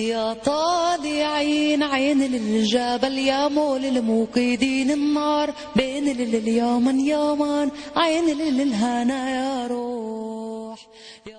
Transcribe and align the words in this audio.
يا 0.00 0.32
طالعين 0.32 1.82
عين 1.82 2.22
للجبل 2.22 3.18
يا 3.18 3.48
مول 3.48 3.84
الموقدين 3.84 4.90
النار. 4.90 5.54
بين 5.76 6.08
اليومن 6.08 7.00
يومان 7.00 7.70
عين 7.96 8.24
للهنا 8.24 9.30
يا 9.30 9.66
روح. 9.66 10.86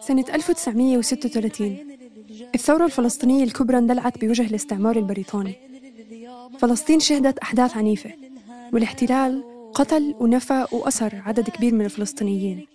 سنة 0.02 0.26
1936 0.34 1.78
الثورة 2.56 2.86
الفلسطينية 2.86 3.44
الكبرى 3.44 3.78
اندلعت 3.78 4.18
بوجه 4.18 4.42
الاستعمار 4.42 4.98
البريطاني. 4.98 5.56
فلسطين 6.60 7.00
شهدت 7.00 7.40
أحداث 7.40 7.78
عنيفة 7.78 8.14
والاحتلال 8.74 9.44
قتل 9.74 10.16
ونفى 10.20 10.66
وأسر 10.72 11.22
عدد 11.26 11.50
كبير 11.50 11.74
من 11.74 11.86
الفلسطينيين. 11.86 12.68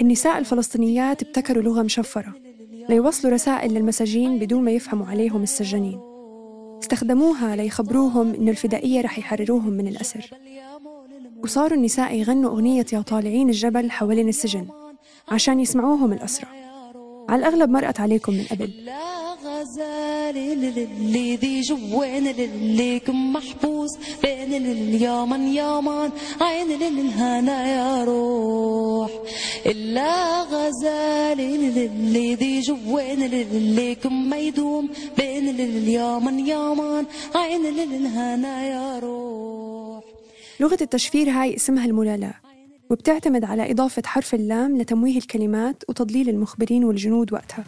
النساء 0.00 0.38
الفلسطينيات 0.38 1.22
ابتكروا 1.22 1.62
لغة 1.62 1.82
مشفرة 1.82 2.47
ليوصلوا 2.88 3.32
رسائل 3.32 3.74
للمساجين 3.74 4.38
بدون 4.38 4.64
ما 4.64 4.70
يفهموا 4.70 5.06
عليهم 5.06 5.42
السجانين. 5.42 6.00
استخدموها 6.82 7.56
ليخبروهم 7.56 8.34
إنه 8.34 8.50
الفدائية 8.50 9.00
رح 9.00 9.18
يحرروهم 9.18 9.72
من 9.72 9.88
الأسر. 9.88 10.30
وصاروا 11.44 11.76
النساء 11.76 12.14
يغنوا 12.14 12.50
أغنية 12.50 12.86
يا 12.92 13.00
طالعين 13.00 13.48
الجبل 13.48 13.90
حوالين 13.90 14.28
السجن 14.28 14.66
عشان 15.28 15.60
يسمعوهم 15.60 16.12
الأسرى 16.12 16.67
على 17.28 17.38
الأغلب 17.38 17.70
مرقت 17.70 18.00
عليكم 18.00 18.32
من 18.32 18.44
قبل. 18.50 18.70
لا 18.84 19.34
غزالي 19.44 20.54
للي 20.54 21.36
ذي 21.36 21.60
جوين 21.60 22.28
للي 22.28 22.98
كم 22.98 23.32
محبوس 23.32 23.90
بين 24.22 24.54
اليومن 24.54 25.54
يومان 25.54 26.10
عين 26.40 26.68
للهنا 26.68 27.66
يا 27.66 28.04
روح. 28.04 29.10
إلا 29.66 30.42
غزالي 30.42 31.56
للي 31.56 32.34
ذي 32.34 32.60
جوين 32.60 33.20
للي 33.20 33.94
كم 33.94 34.30
ميدوم 34.30 34.88
بين 35.16 35.48
اليومن 35.48 36.46
يومان 36.46 37.06
عين 37.34 37.62
للهنا 37.62 38.66
يا 38.66 38.98
روح. 38.98 40.04
لغة 40.60 40.78
التشفير 40.80 41.30
هاي 41.30 41.56
اسمها 41.56 41.84
الملالاة. 41.84 42.47
وبتعتمد 42.90 43.44
على 43.44 43.70
إضافة 43.70 44.02
حرف 44.06 44.34
اللام 44.34 44.78
لتمويه 44.78 45.18
الكلمات 45.18 45.82
وتضليل 45.88 46.28
المخبرين 46.28 46.84
والجنود 46.84 47.32
وقتها. 47.32 47.64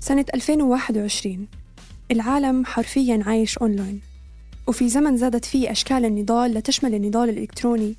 سنة 0.00 0.24
2021 0.34 1.48
العالم 2.10 2.64
حرفياً 2.64 3.22
عايش 3.26 3.58
أونلاين. 3.58 4.00
وفي 4.68 4.88
زمن 4.88 5.16
زادت 5.16 5.44
فيه 5.44 5.70
أشكال 5.70 6.04
النضال 6.04 6.54
لتشمل 6.54 6.94
النضال 6.94 7.28
الإلكتروني 7.28 7.96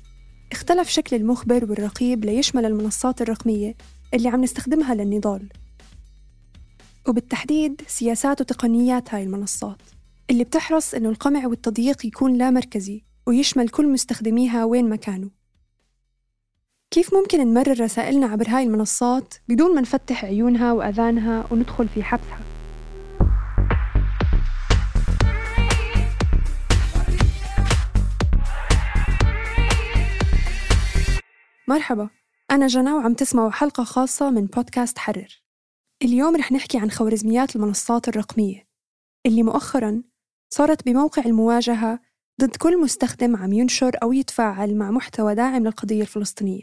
اختلف 0.52 0.88
شكل 0.88 1.16
المخبر 1.16 1.64
والرقيب 1.70 2.24
ليشمل 2.24 2.64
المنصات 2.64 3.22
الرقمية 3.22 3.74
اللي 4.14 4.28
عم 4.28 4.40
نستخدمها 4.40 4.94
للنضال. 4.94 5.48
وبالتحديد 7.08 7.80
سياسات 7.86 8.40
وتقنيات 8.40 9.14
هاي 9.14 9.22
المنصات. 9.22 9.99
اللي 10.30 10.44
بتحرص 10.44 10.94
إنه 10.94 11.08
القمع 11.08 11.46
والتضييق 11.46 12.06
يكون 12.06 12.34
لا 12.34 12.50
مركزي 12.50 13.04
ويشمل 13.26 13.68
كل 13.68 13.88
مستخدميها 13.88 14.64
وين 14.64 14.88
ما 14.88 14.96
كانوا 14.96 15.28
كيف 16.90 17.14
ممكن 17.14 17.40
نمرر 17.40 17.80
رسائلنا 17.80 18.26
عبر 18.26 18.48
هاي 18.48 18.62
المنصات 18.62 19.34
بدون 19.48 19.74
ما 19.74 19.80
نفتح 19.80 20.24
عيونها 20.24 20.72
وأذانها 20.72 21.46
وندخل 21.50 21.88
في 21.88 22.02
حبسها؟ 22.02 22.40
مرحبا 31.68 32.10
أنا 32.50 32.66
جنى 32.66 32.92
وعم 32.92 33.14
تسمعوا 33.14 33.50
حلقة 33.50 33.84
خاصة 33.84 34.30
من 34.30 34.46
بودكاست 34.46 34.98
حرر 34.98 35.42
اليوم 36.02 36.36
رح 36.36 36.52
نحكي 36.52 36.78
عن 36.78 36.90
خوارزميات 36.90 37.56
المنصات 37.56 38.08
الرقمية 38.08 38.66
اللي 39.26 39.42
مؤخراً 39.42 40.09
صارت 40.52 40.86
بموقع 40.86 41.22
المواجهة 41.26 42.00
ضد 42.40 42.56
كل 42.56 42.80
مستخدم 42.80 43.36
عم 43.36 43.52
ينشر 43.52 43.96
أو 44.02 44.12
يتفاعل 44.12 44.76
مع 44.76 44.90
محتوى 44.90 45.34
داعم 45.34 45.64
للقضية 45.64 46.00
الفلسطينية. 46.00 46.62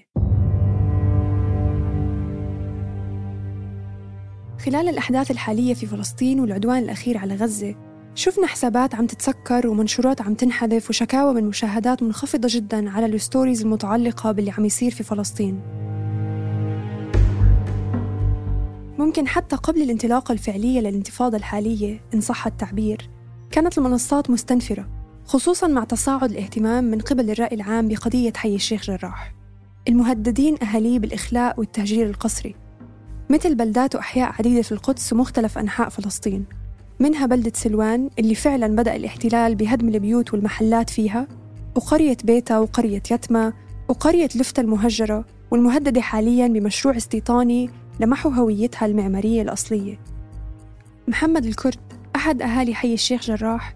خلال 4.65 4.89
الأحداث 4.89 5.31
الحالية 5.31 5.73
في 5.73 5.85
فلسطين 5.85 6.39
والعدوان 6.39 6.83
الأخير 6.83 7.17
على 7.17 7.35
غزة 7.35 7.75
شفنا 8.15 8.47
حسابات 8.47 8.95
عم 8.95 9.07
تتسكر 9.07 9.67
ومنشورات 9.67 10.21
عم 10.21 10.33
تنحذف 10.33 10.89
وشكاوى 10.89 11.33
من 11.33 11.43
مشاهدات 11.43 12.03
منخفضة 12.03 12.47
جدا 12.51 12.89
على 12.89 13.05
الستوريز 13.05 13.61
المتعلقة 13.61 14.31
باللي 14.31 14.51
عم 14.51 14.65
يصير 14.65 14.91
في 14.91 15.03
فلسطين. 15.03 15.61
ممكن 18.99 19.27
حتى 19.27 19.55
قبل 19.55 19.81
الانطلاقة 19.81 20.31
الفعلية 20.31 20.79
للانتفاضة 20.79 21.37
الحالية 21.37 21.99
إن 22.13 22.21
صح 22.21 22.47
التعبير 22.47 23.16
كانت 23.51 23.77
المنصات 23.77 24.29
مستنفرة 24.29 24.87
خصوصا 25.25 25.67
مع 25.67 25.83
تصاعد 25.83 26.31
الاهتمام 26.31 26.83
من 26.83 26.99
قبل 26.99 27.29
الرأي 27.29 27.55
العام 27.55 27.87
بقضية 27.87 28.33
حي 28.35 28.55
الشيخ 28.55 28.83
جراح. 28.83 29.33
المهددين 29.87 30.55
أهاليه 30.63 30.99
بالإخلاء 30.99 31.59
والتهجير 31.59 32.07
القسري. 32.09 32.55
مثل 33.29 33.55
بلدات 33.55 33.95
وأحياء 33.95 34.33
عديدة 34.39 34.61
في 34.61 34.71
القدس 34.71 35.13
ومختلف 35.13 35.57
أنحاء 35.57 35.89
فلسطين. 35.89 36.45
منها 36.99 37.25
بلدة 37.25 37.51
سلوان 37.55 38.09
اللي 38.19 38.35
فعلا 38.35 38.67
بدأ 38.67 38.95
الاحتلال 38.95 39.55
بهدم 39.55 39.89
البيوت 39.89 40.33
والمحلات 40.33 40.89
فيها 40.89 41.27
وقرية 41.75 42.17
بيتا 42.23 42.57
وقرية 42.57 43.03
يتما 43.11 43.53
وقرية 43.87 44.29
لفتة 44.35 44.61
المهجرة 44.61 45.25
والمهددة 45.51 46.01
حاليا 46.01 46.47
بمشروع 46.47 46.97
استيطاني 46.97 47.69
لمحو 47.99 48.29
هويتها 48.29 48.85
المعمارية 48.85 49.41
الأصلية. 49.41 49.99
محمد 51.07 51.45
الكرد 51.45 51.79
أحد 52.17 52.41
أهالي 52.41 52.75
حي 52.75 52.93
الشيخ 52.93 53.25
جراح 53.25 53.75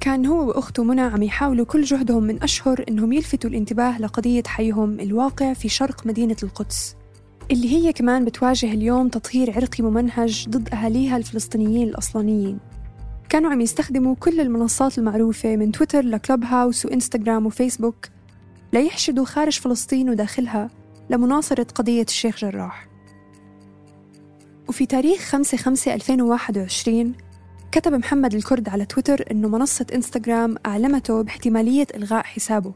كان 0.00 0.26
هو 0.26 0.48
وأخته 0.48 0.84
منى 0.84 1.00
عم 1.00 1.22
يحاولوا 1.22 1.66
كل 1.66 1.82
جهدهم 1.82 2.22
من 2.24 2.42
أشهر 2.42 2.84
إنهم 2.88 3.12
يلفتوا 3.12 3.50
الانتباه 3.50 3.98
لقضية 3.98 4.42
حيهم 4.46 5.00
الواقع 5.00 5.52
في 5.52 5.68
شرق 5.68 6.06
مدينة 6.06 6.36
القدس 6.42 6.96
اللي 7.50 7.72
هي 7.72 7.92
كمان 7.92 8.24
بتواجه 8.24 8.72
اليوم 8.72 9.08
تطهير 9.08 9.50
عرقي 9.56 9.82
ممنهج 9.84 10.48
ضد 10.48 10.68
أهاليها 10.74 11.16
الفلسطينيين 11.16 11.88
الأصلانيين. 11.88 12.58
كانوا 13.28 13.50
عم 13.50 13.60
يستخدموا 13.60 14.14
كل 14.14 14.40
المنصات 14.40 14.98
المعروفة 14.98 15.56
من 15.56 15.72
تويتر 15.72 16.04
لكلوب 16.04 16.44
هاوس 16.44 16.86
وإنستغرام 16.86 17.46
وفيسبوك 17.46 18.08
ليحشدوا 18.72 19.24
خارج 19.24 19.58
فلسطين 19.58 20.10
وداخلها 20.10 20.70
لمناصرة 21.10 21.66
قضية 21.74 22.02
الشيخ 22.02 22.38
جراح. 22.38 22.88
وفي 24.68 24.86
تاريخ 24.86 25.20
5 25.20 25.56
5 25.58 25.94
2021 25.94 27.14
كتب 27.74 27.92
محمد 27.92 28.34
الكرد 28.34 28.68
على 28.68 28.86
تويتر 28.86 29.24
إنه 29.30 29.48
منصة 29.48 29.86
إنستغرام 29.94 30.54
أعلمته 30.66 31.22
باحتمالية 31.22 31.86
إلغاء 31.94 32.22
حسابه 32.22 32.74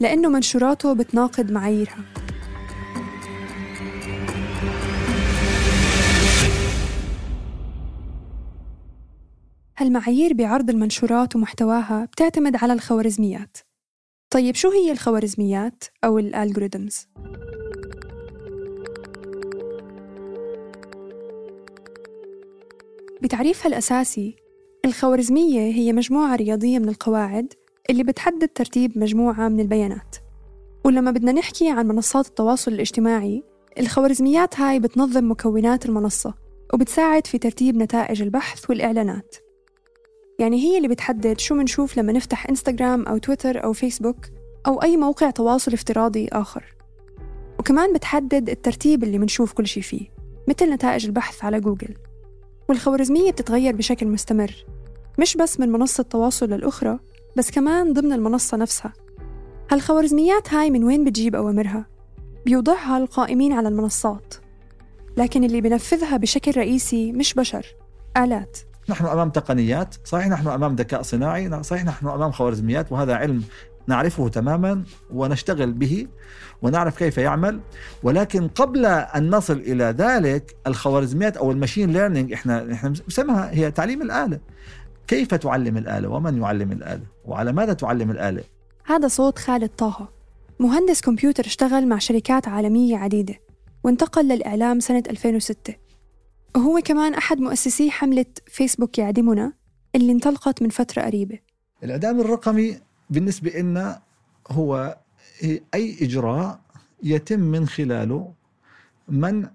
لأنه 0.00 0.28
منشوراته 0.28 0.92
بتناقض 0.92 1.50
معاييرها 1.50 2.04
هالمعايير 9.78 10.32
بعرض 10.32 10.70
المنشورات 10.70 11.36
ومحتواها 11.36 12.04
بتعتمد 12.04 12.56
على 12.56 12.72
الخوارزميات 12.72 13.56
طيب 14.30 14.54
شو 14.54 14.70
هي 14.70 14.92
الخوارزميات 14.92 15.84
أو 16.04 16.18
الالغوريثمز؟ 16.18 17.08
بتعريفها 23.22 23.68
الأساسي. 23.68 24.36
الخوارزمية 24.84 25.60
هي 25.60 25.92
مجموعة 25.92 26.36
رياضية 26.36 26.78
من 26.78 26.88
القواعد 26.88 27.52
اللي 27.90 28.04
بتحدد 28.04 28.48
ترتيب 28.48 28.98
مجموعة 28.98 29.48
من 29.48 29.60
البيانات. 29.60 30.16
ولما 30.84 31.10
بدنا 31.10 31.32
نحكي 31.32 31.70
عن 31.70 31.88
منصات 31.88 32.26
التواصل 32.26 32.72
الاجتماعي 32.72 33.42
الخوارزميات 33.78 34.60
هاي 34.60 34.80
بتنظم 34.80 35.30
مكونات 35.30 35.86
المنصة 35.86 36.34
وبتساعد 36.74 37.26
في 37.26 37.38
ترتيب 37.38 37.76
نتائج 37.76 38.22
البحث 38.22 38.70
والإعلانات. 38.70 39.36
يعني 40.38 40.60
هي 40.60 40.76
اللي 40.76 40.88
بتحدد 40.88 41.38
شو 41.38 41.54
منشوف 41.54 41.98
لما 41.98 42.12
نفتح 42.12 42.48
إنستغرام 42.48 43.06
أو 43.06 43.18
تويتر 43.18 43.64
أو 43.64 43.72
فيسبوك 43.72 44.26
أو 44.66 44.82
أي 44.82 44.96
موقع 44.96 45.30
تواصل 45.30 45.72
افتراضي 45.72 46.28
آخر. 46.32 46.64
وكمان 47.58 47.92
بتحدد 47.92 48.50
الترتيب 48.50 49.04
اللي 49.04 49.18
منشوف 49.18 49.52
كل 49.52 49.66
شي 49.66 49.82
فيه 49.82 50.08
مثل 50.48 50.70
نتائج 50.70 51.06
البحث 51.06 51.44
على 51.44 51.60
جوجل. 51.60 51.94
والخوارزمية 52.72 53.30
بتتغير 53.30 53.76
بشكل 53.76 54.06
مستمر 54.06 54.64
مش 55.18 55.36
بس 55.36 55.60
من 55.60 55.68
منصة 55.68 56.02
تواصل 56.02 56.46
للأخرى 56.46 56.98
بس 57.36 57.50
كمان 57.50 57.92
ضمن 57.92 58.12
المنصة 58.12 58.56
نفسها 58.56 58.92
هالخوارزميات 59.70 60.54
هاي 60.54 60.70
من 60.70 60.84
وين 60.84 61.04
بتجيب 61.04 61.34
أوامرها؟ 61.34 61.86
بيوضعها 62.44 62.98
القائمين 62.98 63.52
على 63.52 63.68
المنصات 63.68 64.34
لكن 65.16 65.44
اللي 65.44 65.60
بنفذها 65.60 66.16
بشكل 66.16 66.52
رئيسي 66.56 67.12
مش 67.12 67.34
بشر 67.34 67.66
آلات 68.16 68.58
نحن 68.88 69.06
أمام 69.06 69.30
تقنيات 69.30 69.94
صحيح 70.04 70.28
نحن 70.28 70.48
أمام 70.48 70.74
ذكاء 70.74 71.02
صناعي 71.02 71.62
صحيح 71.62 71.84
نحن 71.84 72.08
أمام 72.08 72.32
خوارزميات 72.32 72.92
وهذا 72.92 73.14
علم 73.14 73.42
نعرفه 73.86 74.28
تماما 74.28 74.84
ونشتغل 75.10 75.72
به 75.72 76.06
ونعرف 76.62 76.98
كيف 76.98 77.18
يعمل. 77.18 77.60
ولكن 78.02 78.48
قبل 78.48 78.86
أن 78.86 79.30
نصل 79.30 79.56
إلى 79.58 79.84
ذلك 79.84 80.56
الخوارزميات 80.66 81.36
أو 81.36 81.50
المشين 81.50 81.92
ليرنينج 81.92 82.32
إحنا 82.32 82.72
إحنا 82.72 82.88
بنسميها 82.88 83.50
هي 83.50 83.70
تعليم 83.70 84.02
الآلة. 84.02 84.40
كيف 85.06 85.34
تعلم 85.34 85.76
الآلة؟ 85.76 86.08
ومن 86.08 86.42
يعلم 86.42 86.72
الآلة؟ 86.72 87.02
وعلى 87.24 87.52
ماذا 87.52 87.72
تعلم 87.72 88.10
الآلة؟ 88.10 88.42
هذا 88.84 89.08
صوت 89.08 89.38
خالد 89.38 89.68
طه 89.68 90.08
مهندس 90.60 91.00
كمبيوتر 91.00 91.46
اشتغل 91.46 91.88
مع 91.88 91.98
شركات 91.98 92.48
عالمية 92.48 92.96
عديدة 92.96 93.34
وانتقل 93.84 94.28
للإعلام 94.28 94.80
سنة 94.80 95.02
2006 95.10 95.74
وهو 96.56 96.80
كمان 96.84 97.14
أحد 97.14 97.40
مؤسسي 97.40 97.90
حملة 97.90 98.24
فيسبوك 98.46 98.98
يعدمنا 98.98 99.52
اللي 99.94 100.12
انطلقت 100.12 100.62
من 100.62 100.68
فترة 100.68 101.02
قريبة. 101.02 101.38
الإعدام 101.84 102.20
الرقمي 102.20 102.78
بالنسبة 103.12 103.50
لنا 103.50 104.02
هو 104.50 104.98
أي 105.74 105.96
إجراء 106.02 106.60
يتم 107.02 107.40
من 107.40 107.68
خلاله 107.68 108.32
منع 109.08 109.50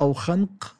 أو 0.00 0.12
خنق 0.12 0.76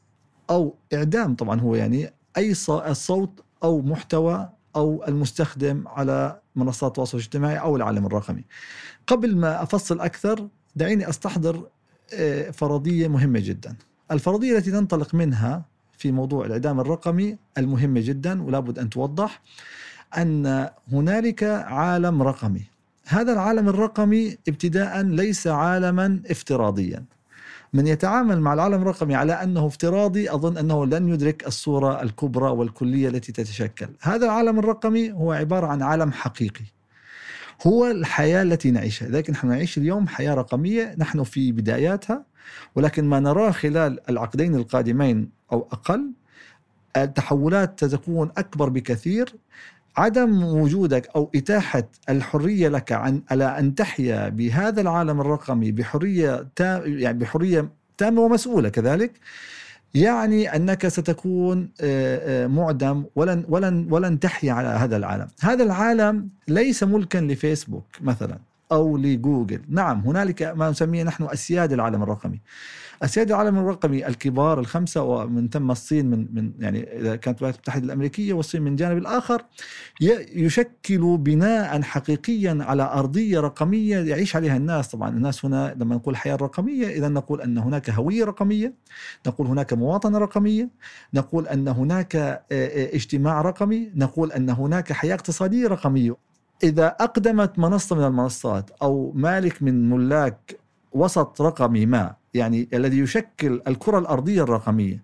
أو 0.51 0.75
إعدام. 0.95 1.35
طبعا 1.35 1.61
هو 1.61 1.75
يعني 1.75 2.11
أي 2.37 2.55
صوت 2.95 3.45
أو 3.63 3.83
محتوى 3.83 4.51
أو 4.77 5.05
المستخدم 5.09 5.89
على 5.89 6.41
منصات 6.57 6.91
التواصل 6.91 7.19
الاجتماعي 7.19 7.61
أو 7.61 7.77
العالم 7.77 8.07
الرقمي. 8.07 8.45
قبل 9.07 9.37
ما 9.37 9.63
أفصل 9.63 10.01
أكثر 10.01 10.49
دعيني 10.77 11.09
أستحضر 11.09 11.69
آه، 12.15 12.51
فرضية 12.51 13.09
مهمة 13.09 13.41
جدا. 13.41 13.77
الفرضية 14.11 14.59
التي 14.59 14.71
ننطلق 14.71 15.15
منها 15.15 15.65
في 15.99 16.13
موضوع 16.13 16.47
الإعدام 16.47 16.81
الرقمي 16.81 17.39
المهمة 17.59 18.01
جدا 18.01 18.43
ولا 18.43 18.61
بد 18.61 18.79
أن 18.79 18.91
توضح. 18.91 19.43
أن 20.17 20.69
هنالك 20.93 21.45
عالم 21.45 22.23
رقمي. 22.23 22.63
هذا 23.07 23.33
العالم 23.33 23.69
الرقمي 23.69 24.39
ابتداء 24.49 25.03
ليس 25.03 25.47
عالما 25.47 26.21
افتراضيا. 26.31 27.05
من 27.73 27.87
يتعامل 27.87 28.41
مع 28.41 28.55
العالم 28.55 28.83
الرقمي 28.83 29.15
على 29.15 29.33
أنه 29.33 29.67
افتراضي 29.67 30.31
أظن 30.31 30.59
أنه 30.59 30.87
لن 30.87 31.09
يدرك 31.09 31.47
الصورة 31.47 32.03
الكبرى 32.03 32.51
والكلية 32.51 33.09
التي 33.09 33.33
تتشكل، 33.33 33.89
هذا 34.01 34.25
العالم 34.25 34.59
الرقمي 34.59 35.13
هو 35.13 35.33
عبارة 35.33 35.67
عن 35.67 35.83
عالم 35.83 36.13
حقيقي. 36.13 36.65
هو 37.67 37.87
الحياة 37.87 38.43
التي 38.43 38.71
نعيشها، 38.71 39.09
لكن 39.09 39.33
نحن 39.33 39.49
نعيش 39.49 39.79
اليوم 39.79 40.09
حياة 40.09 40.35
رقمية 40.35 40.95
نحن 40.99 41.23
في 41.23 41.53
بداياتها 41.53 42.25
ولكن 42.75 43.05
ما 43.05 43.21
نراه 43.21 43.51
خلال 43.51 44.11
العقدين 44.11 44.55
القادمين 44.55 45.31
أو 45.53 45.69
أقل 45.73 46.13
التحولات 46.97 47.85
ستكون 47.85 48.31
أكبر 48.39 48.69
بكثير. 48.69 49.35
عدم 49.97 50.45
وجودك 50.45 51.09
أو 51.17 51.31
إتاحة 51.35 51.89
الحرية 52.09 52.69
لك 52.69 52.93
عن 52.93 53.23
على 53.31 53.45
أن 53.45 53.75
تحيا 53.75 54.29
بهذا 54.29 54.81
العالم 54.81 55.21
الرقمي 55.21 55.73
بحرية 55.73 56.49
تام 56.57 56.99
يعني 56.99 57.19
بحرية 57.19 57.69
تامة 57.99 58.21
ومسؤولة 58.21 58.69
كذلك 58.69 59.13
يعني 59.95 60.57
أنك 60.57 60.89
ستكون 60.89 61.71
آه، 61.81 62.45
آه، 62.45 62.47
معدم 62.47 63.05
ولن 63.17 63.45
ولن 63.49 63.87
ولن 63.91 64.21
تحيا 64.21 64.53
على 64.53 64.69
هذا 64.69 64.97
العالم، 64.97 65.29
هذا 65.41 65.65
العالم 65.65 66.29
ليس 66.49 66.83
ملكا 66.83 67.19
لفيسبوك 67.19 67.87
مثلا. 68.01 68.39
أو 68.73 68.97
لجوجل، 68.97 69.61
نعم 69.69 70.01
هنالك 70.01 70.43
ما 70.43 70.71
نسميه 70.71 71.03
نحن 71.03 71.25
اسياد 71.25 71.73
العالم 71.73 72.03
الرقمي. 72.03 72.41
اسياد 73.03 73.31
العالم 73.31 73.59
الرقمي 73.59 74.07
الكبار 74.07 74.61
الخمسة 74.61 75.03
ومن 75.03 75.49
ثم 75.49 75.71
الصين 75.71 76.07
من 76.07 76.27
من 76.33 76.53
يعني 76.59 77.01
إذا 77.01 77.17
كانت 77.17 77.39
الولايات 77.39 77.57
المتحده 77.57 77.85
الأمريكية 77.85 78.33
والصين 78.33 78.63
من 78.63 78.73
الجانب 78.73 78.99
الآخر 78.99 79.43
يشكل 80.35 81.17
بناء 81.19 81.83
حقيقيا 81.83 82.59
على 82.61 82.83
أرضية 82.83 83.41
رقمية 83.41 83.99
يعيش 83.99 84.37
عليها 84.37 84.57
الناس. 84.57 84.89
طبعا 84.89 85.09
الناس 85.09 85.45
هنا 85.45 85.75
لما 85.79 85.95
نقول 85.95 86.15
الحياة 86.15 86.35
الرقميه 86.35 86.89
إذا 86.89 87.09
نقول 87.09 87.41
أن 87.41 87.59
هناك 87.59 87.91
هوية 87.91 88.25
رقمية 88.25 88.75
نقول 89.27 89.47
هناك 89.47 89.73
مواطنة 89.73 90.19
رقمية 90.19 90.69
نقول 91.15 91.47
أن 91.49 91.69
هناك 91.69 92.45
اجتماع 92.95 93.43
رقمي 93.43 93.91
نقول 93.95 94.33
أن 94.33 94.51
هناك 94.51 94.93
حياة 94.93 95.15
اقتصادية 95.15 95.69
رقمية. 95.69 96.17
إذا 96.63 96.87
أقدمت 96.87 97.59
منصة 97.59 97.97
من 97.97 98.05
المنصات 98.05 98.71
أو 98.83 99.13
مالك 99.15 99.63
من 99.63 99.91
ملاك 99.91 100.59
وسط 100.93 101.43
رقمي 101.43 101.87
ما 101.87 102.15
يعني 102.35 102.69
الذي 102.73 102.99
يشكل 102.99 103.63
الكرة 103.69 103.99
الأرضية 103.99 104.43
الرقمية 104.43 105.03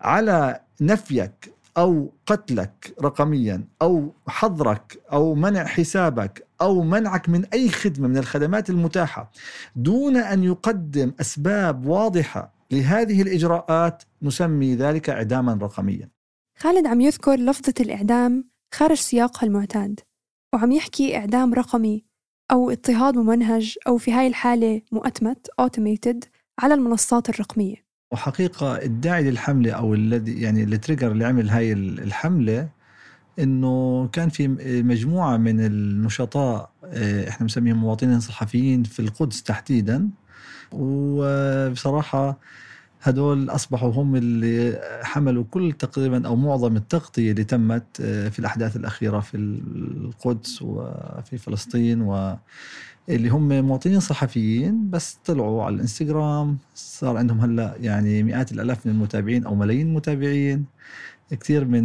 على 0.00 0.60
نفيك 0.80 1.56
أو 1.76 2.12
قتلك 2.26 2.94
رقميا 3.02 3.64
أو 3.82 4.14
حظرك 4.28 4.98
أو 5.12 5.34
منع 5.34 5.64
حسابك 5.64 6.46
أو 6.60 6.82
منعك 6.82 7.28
من 7.28 7.44
أي 7.44 7.68
خدمة 7.68 8.08
من 8.08 8.18
الخدمات 8.18 8.70
المتاحة 8.70 9.30
دون 9.76 10.16
أن 10.16 10.44
يقدم 10.44 11.12
أسباب 11.20 11.86
واضحة 11.86 12.54
لهذه 12.70 13.22
الإجراءات 13.22 14.02
نسمي 14.22 14.74
ذلك 14.74 15.10
إعداما 15.10 15.58
رقميا. 15.62 16.08
خالد 16.58 16.86
عم 16.86 17.00
يذكر 17.00 17.36
لفظة 17.36 17.74
الإعدام 17.80 18.44
خارج 18.74 18.96
سياقها 18.96 19.46
المعتاد. 19.46 20.00
وعم 20.54 20.72
يحكي 20.72 21.16
إعدام 21.16 21.54
رقمي 21.54 22.04
أو 22.52 22.70
اضطهاد 22.70 23.16
ممنهج 23.16 23.76
أو 23.86 23.98
في 23.98 24.12
هاي 24.12 24.26
الحالة 24.26 24.82
مؤتمت 24.92 25.48
automated 25.62 26.16
على 26.58 26.74
المنصات 26.74 27.28
الرقمية. 27.28 27.86
وحقيقة 28.12 28.82
الداعي 28.82 29.30
للحملة 29.30 29.72
أو 29.72 29.94
الذي 29.94 30.40
يعني 30.40 30.62
التريجر 30.62 31.12
اللي 31.12 31.24
عمل 31.24 31.48
هاي 31.48 31.72
الحملة 31.72 32.68
إنه 33.38 34.08
كان 34.12 34.28
في 34.28 34.48
مجموعة 34.82 35.36
من 35.36 35.60
النشطاء 35.66 36.70
آه، 36.84 37.28
إحنا 37.28 37.46
بنسميهم 37.46 37.76
مواطنين 37.76 38.20
صحفيين 38.20 38.82
في 38.82 39.00
القدس 39.00 39.42
تحديدا. 39.42 40.10
وبصراحة 40.72 42.38
هدول 43.08 43.50
أصبحوا 43.50 43.92
هم 43.92 44.16
اللي 44.16 44.80
حملوا 45.02 45.44
كل 45.50 45.72
تقريبا 45.72 46.26
أو 46.26 46.36
معظم 46.36 46.76
التغطية 46.76 47.30
اللي 47.30 47.44
تمت 47.44 48.00
آه، 48.00 48.28
في 48.28 48.38
الأحداث 48.38 48.76
الأخيرة 48.76 49.20
في 49.20 49.36
القدس 49.36 50.62
وفي 50.62 51.38
فلسطين 51.38 52.02
و 52.02 52.36
اللي 53.08 53.28
هم 53.28 53.64
مواطنين 53.64 54.00
صحفيين 54.00 54.90
بس 54.90 55.18
طلعوا 55.24 55.64
على 55.64 55.74
الإنستغرام. 55.74 56.58
صار 56.74 57.16
عندهم 57.16 57.40
هلأ 57.40 57.74
يعني 57.80 58.22
مئات 58.22 58.52
الألاف 58.52 58.86
من 58.86 58.92
المتابعين 58.92 59.44
أو 59.44 59.54
ملايين 59.54 59.86
المتابعين. 59.86 60.64
كثير 61.30 61.64
من 61.64 61.84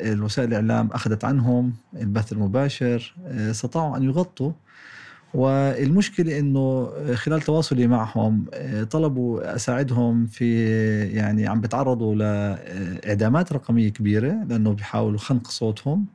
الوسائل 0.00 0.48
الإعلام 0.48 0.88
أخذت 0.92 1.24
عنهم 1.24 1.72
البث 1.96 2.32
المباشر 2.32 3.14
آه، 3.26 3.50
استطاعوا 3.50 3.96
أن 3.96 4.02
يغطوا 4.02 4.52
والمشكلة 5.34 6.38
إنه 6.38 6.90
خلال 7.14 7.40
تواصلي 7.40 7.86
معهم 7.86 8.46
آه، 8.54 8.84
طلبوا 8.84 9.54
أساعدهم 9.56 10.26
في 10.26 10.68
يعني 11.08 11.46
عم 11.46 11.60
بتعرضوا 11.60 12.14
لإعدامات 12.14 13.52
رقمية 13.52 13.88
كبيرة 13.88 14.44
لأنه 14.48 14.72
بيحاولوا 14.72 15.18
خنق 15.18 15.48
صوتهم. 15.48 16.06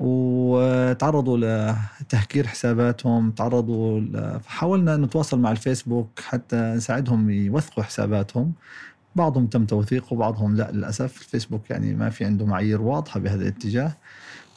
وتعرضوا 0.00 1.38
لتهكير 2.00 2.46
حساباتهم 2.46 3.30
تعرضوا 3.30 4.00
ل... 4.00 4.40
نتواصل 5.02 5.38
مع 5.38 5.50
الفيسبوك 5.50 6.20
حتى 6.20 6.56
نساعدهم 6.56 7.30
يوثقوا 7.30 7.82
حساباتهم. 7.82 8.52
بعضهم 9.16 9.46
تم 9.46 9.64
توثيقه 9.64 10.14
وبعضهم 10.14 10.56
لا 10.56 10.70
للأسف 10.72 11.20
الفيسبوك 11.20 11.70
يعني 11.70 11.94
ما 11.94 12.10
في 12.10 12.24
عنده 12.24 12.46
معايير 12.46 12.82
واضحة 12.82 13.20
بهذا 13.20 13.42
الاتجاه. 13.42 13.92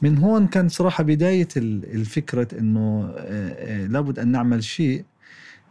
من 0.02 0.18
هون 0.18 0.48
كان 0.48 0.70
صراحة 0.70 1.04
بداية 1.04 1.48
الفكرة 1.58 2.48
أنه 2.60 3.14
آه، 3.18 3.84
آه، 3.84 3.88
لابد 3.88 4.20
أن 4.20 4.28
نعمل 4.32 4.64
شيء 4.64 5.06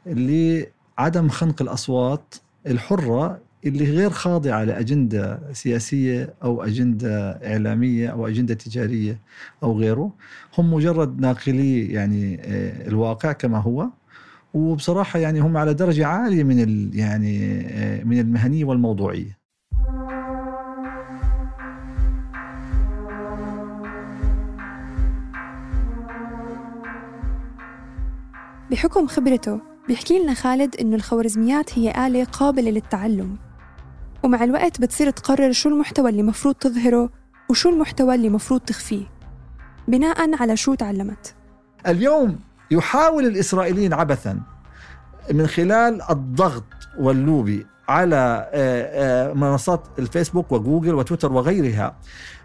لعدم 0.07 1.28
خنق 1.28 1.62
الأصوات 1.62 2.35
الحرة 2.66 3.40
اللي 3.66 3.85
غير 3.85 4.11
خاضعة 4.11 4.64
لأجندة 4.64 5.40
سياسية 5.52 6.35
أو 6.43 6.62
أجندة 6.64 7.31
إعلامية 7.31 8.09
أو 8.09 8.28
أجندة 8.28 8.54
تجارية 8.54 9.21
أو 9.62 9.78
غيره. 9.78 10.12
هم 10.59 10.75
مجرد 10.75 11.21
ناقلي 11.21 11.87
يعني 11.93 12.40
آه، 12.45 12.88
الواقع 12.88 13.33
كما 13.33 13.59
هو. 13.59 13.88
وبصراحة 14.54 15.19
يعني 15.19 15.40
هم 15.40 15.57
على 15.57 15.75
درجة 15.75 16.07
عالية 16.07 16.43
من 16.45 16.90
يعني 16.95 17.38
من 18.04 18.21
المهنية 18.21 18.64
والموضوعية. 18.64 19.43
بحكم 28.75 29.07
خبرته 29.07 29.61
بيحكي 29.88 30.19
لنا 30.19 30.35
خالد 30.35 30.76
إنه 30.76 30.97
الخوارزميات 30.97 31.78
هي 31.78 32.07
آلة 32.07 32.25
قابلة 32.25 32.71
للتعلم. 32.71 33.37
ومع 34.23 34.45
الوقت 34.45 34.81
بتصير 34.81 35.11
تقرر 35.11 35.52
شو 35.52 35.69
المحتوى 35.69 36.11
اللي 36.11 36.23
مفروض 36.23 36.54
تظهره 36.54 37.11
وشو 37.50 37.69
المحتوى 37.69 38.14
اللي 38.14 38.28
مفروض 38.28 38.61
تخفيه 38.61 39.04
بناء 39.88 40.43
على 40.43 40.57
شو 40.57 40.75
تعلمت. 40.75 41.35
اليوم 41.87 42.38
يحاول 42.71 43.26
الإسرائيليين 43.26 43.93
عبثا 43.93 44.40
من 45.33 45.47
خلال 45.47 46.11
الضغط 46.11 46.64
واللوبي 46.99 47.66
على 47.88 48.50
آه، 48.52 49.31
آه، 49.31 49.33
منصات 49.33 49.83
الفيسبوك 49.99 50.52
وجوجل 50.52 50.95
وتويتر 50.95 51.33
وغيرها 51.33 51.97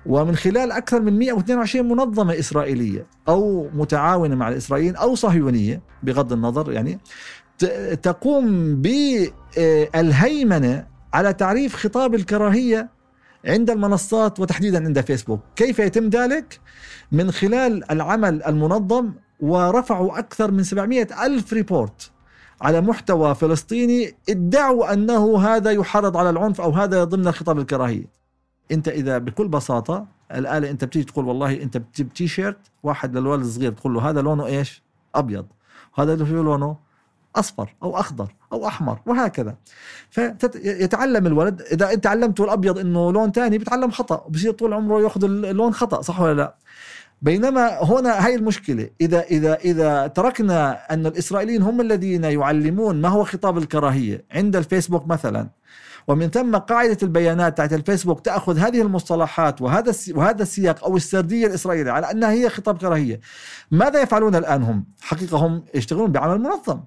ومن 0.05 0.35
خلال 0.35 0.71
أكثر 0.71 1.01
من 1.01 1.19
122 1.19 1.87
منظمة 1.87 2.39
إسرائيلية 2.39 3.05
أو 3.27 3.69
متعاونة 3.73 4.35
مع 4.35 4.49
الإسرائيليين 4.49 4.95
أو 4.95 5.15
صهيونية 5.15 5.81
بغض 6.03 6.33
النظر 6.33 6.71
يعني 6.71 6.99
تقوم 8.01 8.75
بالهيمنة 9.55 10.87
على 11.13 11.33
تعريف 11.33 11.75
خطاب 11.75 12.15
الكراهية 12.15 12.89
عند 13.45 13.69
المنصات 13.69 14.39
وتحديدا 14.39 14.85
عند 14.85 15.01
فيسبوك 15.01 15.39
كيف 15.55 15.79
يتم 15.79 16.09
ذلك؟ 16.09 16.59
من 17.11 17.31
خلال 17.31 17.91
العمل 17.91 18.43
المنظم 18.43 19.13
ورفعوا 19.39 20.19
أكثر 20.19 20.51
من 20.51 20.63
700 20.63 21.25
ألف 21.25 21.53
report 21.53 22.11
على 22.61 22.81
محتوى 22.81 23.35
فلسطيني 23.35 24.13
ادعوا 24.29 24.93
أنه 24.93 25.39
هذا 25.41 25.71
يحرض 25.71 26.17
على 26.17 26.29
العنف 26.29 26.61
أو 26.61 26.71
هذا 26.71 27.03
ضمن 27.03 27.27
الخطاب 27.27 27.59
الكراهية 27.59 28.18
أنت 28.71 28.87
إذا 28.87 29.17
بكل 29.17 29.47
بساطة 29.47 30.05
الآلة 30.31 30.69
أنت 30.69 30.85
بتيجي 30.85 31.05
تقول 31.05 31.25
والله 31.25 31.63
أنت 31.63 31.77
بتجيب 31.77 32.13
تي 32.13 32.27
شيرت 32.27 32.57
واحد 32.83 33.17
للولد 33.17 33.41
الصغير 33.41 33.71
تقول 33.71 33.93
له 33.93 34.09
هذا 34.09 34.21
لونه 34.21 34.45
إيش؟ 34.45 34.83
أبيض. 35.15 35.45
وهذا 35.97 36.15
لونه 36.15 36.77
أصفر 37.35 37.75
أو 37.83 37.97
أخضر 37.97 38.35
أو 38.53 38.67
أحمر 38.67 38.99
وهكذا. 39.05 39.55
فيتعلم 40.09 41.27
الولد 41.27 41.61
إذا 41.61 41.93
أنت 41.93 42.07
علمته 42.07 42.43
الأبيض 42.43 42.77
إنه 42.79 43.11
لون 43.11 43.31
تاني 43.31 43.57
بيتعلم 43.57 43.91
خطأ 43.91 44.23
وبصير 44.25 44.51
طول 44.51 44.73
عمره 44.73 45.01
يأخذ 45.01 45.23
اللون 45.23 45.73
خطأ 45.73 46.01
صح 46.01 46.19
ولا 46.21 46.33
لا؟ 46.33 46.55
بينما 47.21 47.83
هنا 47.83 48.25
هاي 48.25 48.35
المشكلة 48.35 48.89
إذا 49.01 49.21
إذا 49.21 49.55
إذا 49.55 50.07
تركنا 50.07 50.93
أن 50.93 51.05
الإسرائيليين 51.05 51.61
هم 51.61 51.81
الذين 51.81 52.23
يعلمون 52.23 53.01
ما 53.01 53.09
هو 53.09 53.23
خطاب 53.23 53.57
الكراهية. 53.57 54.25
عند 54.31 54.55
الفيسبوك 54.55 55.07
مثلا 55.07 55.49
ومن 56.09 56.29
ثم 56.29 56.55
قاعدة 56.55 56.97
البيانات 57.03 57.57
تاعت 57.57 57.73
الفيسبوك 57.73 58.19
تأخذ 58.19 58.57
هذه 58.57 58.81
المصطلحات 58.81 59.61
وهذا 59.61 59.93
وهذا 60.11 60.41
السياق 60.41 60.83
أو 60.83 60.97
السردية 60.97 61.47
الإسرائيلية 61.47 61.91
على 61.91 62.11
أنها 62.11 62.31
هي 62.31 62.49
خطاب 62.49 62.77
كراهية. 62.77 63.19
ماذا 63.71 64.01
يفعلون 64.01 64.35
الآن 64.35 64.63
هم؟ 64.63 64.85
حقيقة 65.01 65.37
هم 65.37 65.63
يشتغلون 65.73 66.11
بعمل 66.11 66.41
منظم. 66.41 66.79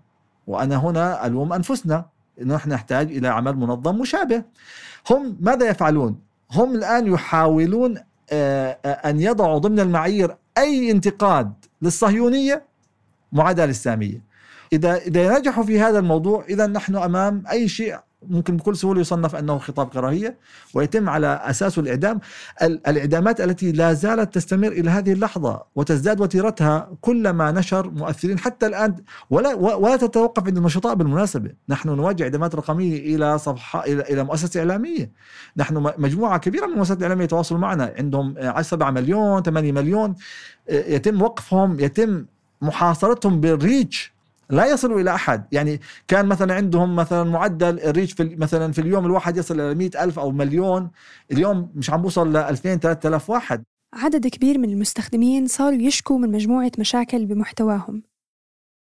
وأنا 0.47 0.76
هنا 0.76 1.26
ألوم 1.26 1.52
أنفسنا. 1.52 2.07
نحن 2.47 2.71
نحتاج 2.71 3.12
إلى 3.12 3.29
عمل 3.29 3.57
منظم 3.57 3.99
مشابه. 3.99 4.43
هم 5.11 5.37
ماذا 5.41 5.69
يفعلون؟ 5.69 6.19
هم 6.52 6.75
الآن 6.75 7.07
يحاولون 7.07 7.99
آه، 8.31 8.79
آه، 8.85 8.88
أن 8.88 9.21
يضعوا 9.21 9.59
ضمن 9.59 9.81
المعايير 9.81 10.37
أي 10.59 10.91
انتقاد 10.91 11.52
للصهيونية 11.83 12.64
معاداة 13.33 13.67
للسامية 13.67 14.23
إذا 14.73 14.97
إذا 14.97 15.38
نجحوا 15.38 15.64
في 15.64 15.81
هذا 15.81 15.99
الموضوع 15.99 16.45
إذا 16.49 16.67
نحن 16.67 16.97
أمام 16.97 17.45
أي 17.50 17.69
شيء 17.69 17.99
ممكن 18.29 18.57
بكل 18.57 18.76
سهولة 18.76 19.00
يصنف 19.00 19.35
أنه 19.37 19.59
خطاب 19.59 19.88
كراهية 19.88 20.38
ويتم 20.75 21.09
على 21.09 21.41
أساسه 21.45 21.81
الإعدام. 21.83 22.21
ال- 22.62 22.87
الإعدامات 22.87 23.41
التي 23.41 23.73
لا 23.73 23.93
زالت 23.93 24.35
تستمر 24.35 24.69
إلى 24.69 24.91
هذه 24.91 25.12
اللحظة 25.12 25.62
وتزداد 25.76 26.21
وتيرتها 26.21 26.91
كلما 27.00 27.50
نشر 27.52 27.91
مؤثرين 27.91 28.38
حتى 28.38 28.67
الآن. 28.67 28.95
ولا 29.31 29.55
ولا 29.55 29.97
تتوقف 29.97 30.47
عند 30.47 30.57
النشطاء 30.57 30.95
بالمناسبة. 30.95 31.50
نحن 31.69 31.88
نواجه 31.88 32.23
إعدامات 32.23 32.55
رقمية 32.55 33.17
إلى 33.17 33.38
صفحة 33.38 33.85
إلى 33.85 34.02
إلى 34.02 34.25
مؤسسة 34.25 34.61
إعلامية. 34.61 35.12
نحن 35.57 35.93
مجموعة 35.99 36.38
كبيرة 36.38 36.67
من 36.67 36.73
المؤسسات 36.73 36.99
الإعلامية 36.99 37.25
يتواصلوا 37.25 37.61
معنا. 37.61 37.95
عندهم 37.99 38.35
آه، 38.38 38.62
7 38.62 38.91
مليون 38.91 39.43
8 39.43 39.73
مليون. 39.73 40.14
يتم 40.69 41.23
وقفهم 41.23 41.81
يتم 41.81 42.25
محاصرتهم 42.62 43.41
بالريتش. 43.41 44.12
لا 44.51 44.67
يصلوا 44.67 45.01
إلى 45.01 45.15
أحد. 45.15 45.45
يعني 45.53 45.81
كان 46.09 46.27
مثلا 46.27 46.55
عندهم 46.55 46.97
مثلا 46.97 47.31
معدل 47.31 47.81
الريتش 47.81 48.13
في 48.13 48.37
مثلا 48.37 48.73
في 48.73 48.81
اليوم 48.81 49.07
الواحد 49.07 49.37
يصل 49.37 49.61
إلى 49.61 49.75
100 49.75 49.91
ألف 50.05 50.19
أو 50.19 50.31
مليون. 50.31 50.91
اليوم 51.33 51.73
مش 51.75 51.91
عم 51.91 52.03
بوصل 52.03 52.33
ل 52.33 52.37
2000 52.37 52.77
3000 52.77 53.31
واحد. 53.31 53.63
عدد 53.95 54.27
كبير 54.27 54.59
من 54.59 54.71
المستخدمين 54.71 55.47
صاروا 55.47 55.79
يشكوا 55.79 56.19
من 56.19 56.33
مجموعة 56.33 56.73
مشاكل 56.79 57.27
بمحتواهم. 57.27 58.03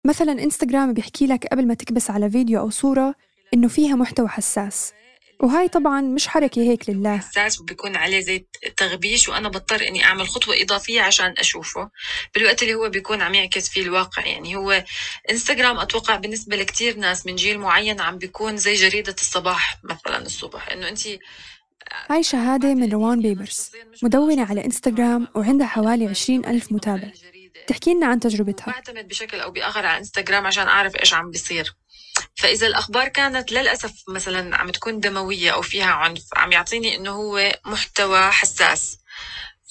مثلا 0.08 0.32
إنستغرام 0.32 0.94
بيحكي 0.94 1.28
لك 1.28 1.48
قبل 1.48 1.68
ما 1.68 1.74
تكبس 1.74 2.10
على 2.10 2.30
فيديو 2.30 2.60
أو 2.60 2.70
صورة 2.70 3.16
إنه 3.54 3.68
فيها 3.68 3.96
محتوى 3.96 4.28
حساس. 4.28 4.94
وهاي 5.44 5.68
طبعا 5.68 6.02
مش 6.02 6.28
حركة 6.28 6.62
هيك 6.62 6.90
لله. 6.90 7.18
حساس 7.18 7.60
وبيكون 7.62 7.96
عليه 7.96 8.20
زي 8.20 8.46
تغبيش 8.78 9.30
وأنا 9.30 9.50
بضطر 9.50 9.88
إني 9.88 10.04
أعمل 10.04 10.28
خطوة 10.28 10.62
إضافية 10.62 11.02
عشان 11.02 11.34
أشوفه. 11.38 11.90
بالوقت 12.36 12.64
اللي 12.64 12.74
هو 12.76 12.90
بيكون 12.90 13.22
عم 13.22 13.34
يعكس 13.34 13.70
فيه 13.70 13.82
الواقع 13.82 14.26
يعني 14.26 14.56
هو 14.56 14.84
إنستغرام 15.32 15.80
أتوقع 15.80 16.16
بالنسبة 16.16 16.56
لكتير 16.56 16.98
ناس 16.98 17.26
من 17.26 17.36
جيل 17.36 17.60
معين 17.60 18.02
عم 18.02 18.18
بيكون 18.18 18.58
زي 18.58 18.74
جريدة 18.74 19.16
الصباح 19.22 19.78
مثلا 19.84 20.18
الصبح 20.18 20.70
إنه 20.72 20.90
انت 20.90 21.00
هاي 22.10 22.24
شهادة 22.24 22.74
من 22.74 22.92
روان 22.92 23.22
بيبرس 23.22 23.72
مدونة 24.04 24.46
على 24.46 24.66
إنستغرام 24.66 25.28
وعندها 25.36 25.68
حوالي 25.68 26.08
20 26.08 26.46
ألف 26.46 26.72
متابع. 26.72 27.12
تحكي 27.68 27.94
لنا 27.94 28.06
عن 28.08 28.20
تجربتها. 28.20 28.66
بعتمد 28.66 29.08
بشكل 29.08 29.40
أو 29.40 29.52
بآخر 29.52 29.86
على 29.86 29.98
إنستغرام 29.98 30.48
عشان 30.48 30.68
أعرف 30.68 30.96
إيش 30.96 31.14
عم 31.14 31.30
بيصير. 31.32 31.76
فإذا 32.36 32.68
الأخبار 32.68 33.08
كانت 33.08 33.52
للأسف 33.52 33.92
مثلا 34.08 34.58
عم 34.58 34.70
تكون 34.70 35.00
دموية 35.00 35.52
أو 35.52 35.62
فيها 35.62 35.92
عنف 35.92 36.24
عم 36.36 36.52
يعطيني 36.52 36.96
إنه 36.96 37.12
هو 37.12 37.60
محتوى 37.66 38.32
حساس. 38.32 38.98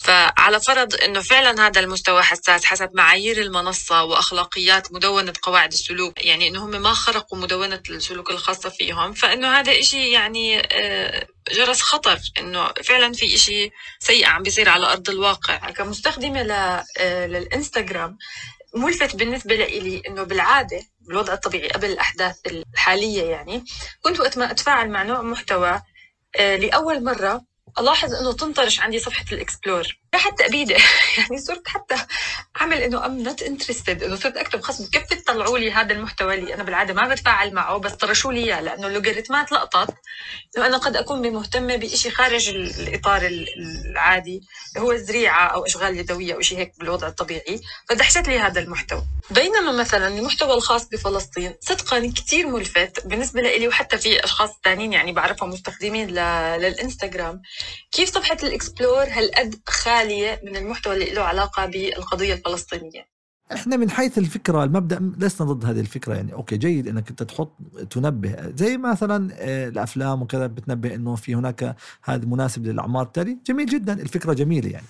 فعلى 0.05 0.61
فرض 0.61 0.95
إنه 0.95 1.21
فعلا 1.21 1.67
هذا 1.67 1.81
المستوى 1.81 2.23
حساس 2.23 2.65
حسب 2.65 2.91
معايير 2.95 3.43
المنصة 3.43 4.05
وأخلاقيات 4.05 4.93
مدونة 4.93 5.33
قواعد 5.43 5.73
السلوك 5.73 6.25
يعني 6.25 6.49
إنه 6.49 6.65
هم 6.65 6.71
ما 6.83 6.95
خرقوا 6.95 7.39
مدونة 7.39 7.83
السلوك 7.91 8.31
الخاصة 8.31 8.69
فيهم 8.69 9.13
فإنه 9.13 9.59
هذا 9.59 9.79
إشي 9.79 10.11
يعني 10.11 10.63
آه، 10.73 11.27
جرس 11.53 11.81
خطر 11.81 12.19
إنه 12.39 12.69
فعلا 12.85 13.13
في 13.13 13.35
إشي 13.35 13.71
سيء 13.99 14.27
عم 14.27 14.43
بيصير 14.43 14.69
على 14.69 14.87
أرض 14.93 15.11
الواقع. 15.11 15.57
كمستخدمة 15.71 16.41
آه، 16.99 17.27
للإنستغرام 17.27 18.19
ملفت 18.75 19.17
بالنسبة 19.17 19.55
لي 19.55 20.03
إنه 20.09 20.23
بالعادة 20.23 20.83
بالوضع 21.01 21.33
الطبيعي 21.33 21.69
قبل 21.69 21.91
الأحداث 21.91 22.41
الحالية 22.47 23.23
يعني 23.23 23.65
كنت 24.03 24.21
وقت 24.21 24.39
ما 24.39 24.51
أتفاعل 24.51 24.91
مع 24.91 25.03
نوع 25.03 25.23
محتوى 25.23 25.83
آه، 26.37 26.57
لأول 26.57 27.05
مرة 27.05 27.45
ألاحظ 27.79 28.15
إنه 28.15 28.33
تنطرش 28.33 28.81
عندي 28.81 28.99
صفحة 28.99 29.25
ال 29.33 29.40
explore. 29.40 30.02
راحت 30.15 30.39
تأبيدة 30.39 30.77
يعني 31.19 31.39
صرت 31.39 31.69
حتى 31.69 31.95
أعمل 32.61 32.77
إنه 32.83 33.07
I'm 33.07 33.23
not 33.23 33.43
interested 33.43 34.03
إنه 34.03 34.17
صرت 34.17 34.37
أكتب 34.37 34.61
خصم. 34.61 34.87
كيف 34.87 35.03
تطلعوا 35.05 35.59
لي 35.59 35.73
هذا 35.73 35.93
المحتوى 35.93 36.35
اللي 36.35 36.55
أنا 36.55 36.63
بالعادة 36.63 36.95
ما 36.95 37.09
بتفاعل 37.09 37.55
معه 37.55 37.77
بس 37.79 37.93
طرشوا 37.93 38.33
لي 38.33 38.45
إياه؟ 38.45 38.61
لأنه 38.61 38.87
اللوغاريتمات 38.87 39.53
لقطت 39.53 39.95
إنه 40.57 40.67
أنا 40.67 40.77
قد 40.77 40.97
أكون 40.97 41.33
مهتمة 41.33 41.77
بإشي 41.77 42.11
خارج 42.11 42.49
ال- 42.49 42.89
الإطار 42.89 43.23
ال- 43.23 43.47
العادي 43.91 44.41
هو 44.79 44.93
الزريعة 44.93 45.47
أو 45.47 45.67
أشغال 45.67 45.97
يدوية 45.99 46.35
أو 46.35 46.41
شيء 46.41 46.59
هيك 46.59 46.73
بالوضع 46.79 47.09
الطبيعي. 47.09 47.61
فدحشت 47.89 48.29
لي 48.29 48.39
هذا 48.39 48.61
المحتوى. 48.61 49.03
بينما 49.31 49.73
مثلا 49.73 50.09
المحتوى 50.09 50.55
الخاص 50.55 50.85
بفلسطين 50.89 51.55
صدقا 51.61 52.13
كتير 52.17 52.47
ملفت 52.47 53.07
بالنسبة 53.07 53.41
لي 53.41 53.69
وحتى 53.69 53.99
في 53.99 54.25
أشخاص 54.25 54.51
تانيين 54.65 54.93
يعني 54.93 55.13
بعرفهم 55.13 55.49
مستخدمين 55.51 56.09
ل- 56.11 56.61
للإنستغرام. 56.61 57.43
كيف 57.93 58.15
صفحة 58.15 58.37
ال 58.43 58.50
explore؟ 58.50 59.05
هالقد 59.09 59.55
خالية 60.03 60.41
من 60.45 60.57
المحتوى 60.57 60.95
اللي 60.95 61.15
له 61.15 61.23
علاقة 61.23 61.67
بالقضية 61.67 62.35
الفلسطينية. 62.35 63.13
إحنا 63.53 63.77
من 63.77 63.91
حيث 63.91 64.19
الفكرة 64.19 64.65
المبدأ 64.65 65.13
لسنا 65.19 65.53
ضد 65.53 65.65
هذه 65.65 65.81
الفكرة 65.81 66.15
يعني. 66.15 66.33
okay 66.33 66.57
جيد 66.57 66.89
إنك 66.89 67.09
أنت 67.11 67.23
تحط 67.23 67.53
تنبه. 67.91 68.53
زي 68.57 68.77
مثلا 68.77 69.33
آه، 69.33 69.69
الأفلام 69.69 70.23
وكذا 70.23 70.47
بتنبه 70.47 70.95
إنه 70.95 71.15
في 71.15 71.35
هناك 71.35 71.77
هذا 72.05 72.27
مناسب 72.27 72.67
للأعمار. 72.67 73.03
التالي 73.03 73.39
جميل 73.47 73.67
جدا 73.67 73.93
الفكرة 73.93 74.33
جميلة 74.33 74.71
يعني. 74.71 74.87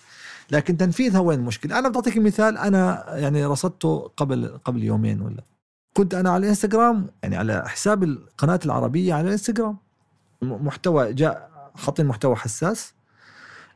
لكن 0.50 0.76
تنفيذها 0.76 1.20
وين 1.20 1.38
المشكلة 1.38 1.78
أنا 1.78 1.88
بعطيك 1.88 2.16
مثال 2.16 2.58
أنا 2.58 3.04
يعني 3.08 3.46
رصدته 3.46 4.10
قبل 4.16 4.58
قبل 4.64 4.84
يومين 4.84 5.22
ولا. 5.22 5.42
كنت 5.94 6.14
أنا 6.14 6.30
على 6.30 6.42
الإنستغرام 6.42 7.06
يعني 7.22 7.36
على 7.36 7.68
حساب 7.68 8.02
القناة 8.04 8.60
العربية 8.64 9.14
على 9.14 9.26
الإنستغرام. 9.26 9.76
محتوى 10.42 11.12
جاء 11.12 11.50
حاطين 11.76 12.06
محتوى 12.06 12.36
حساس. 12.36 12.94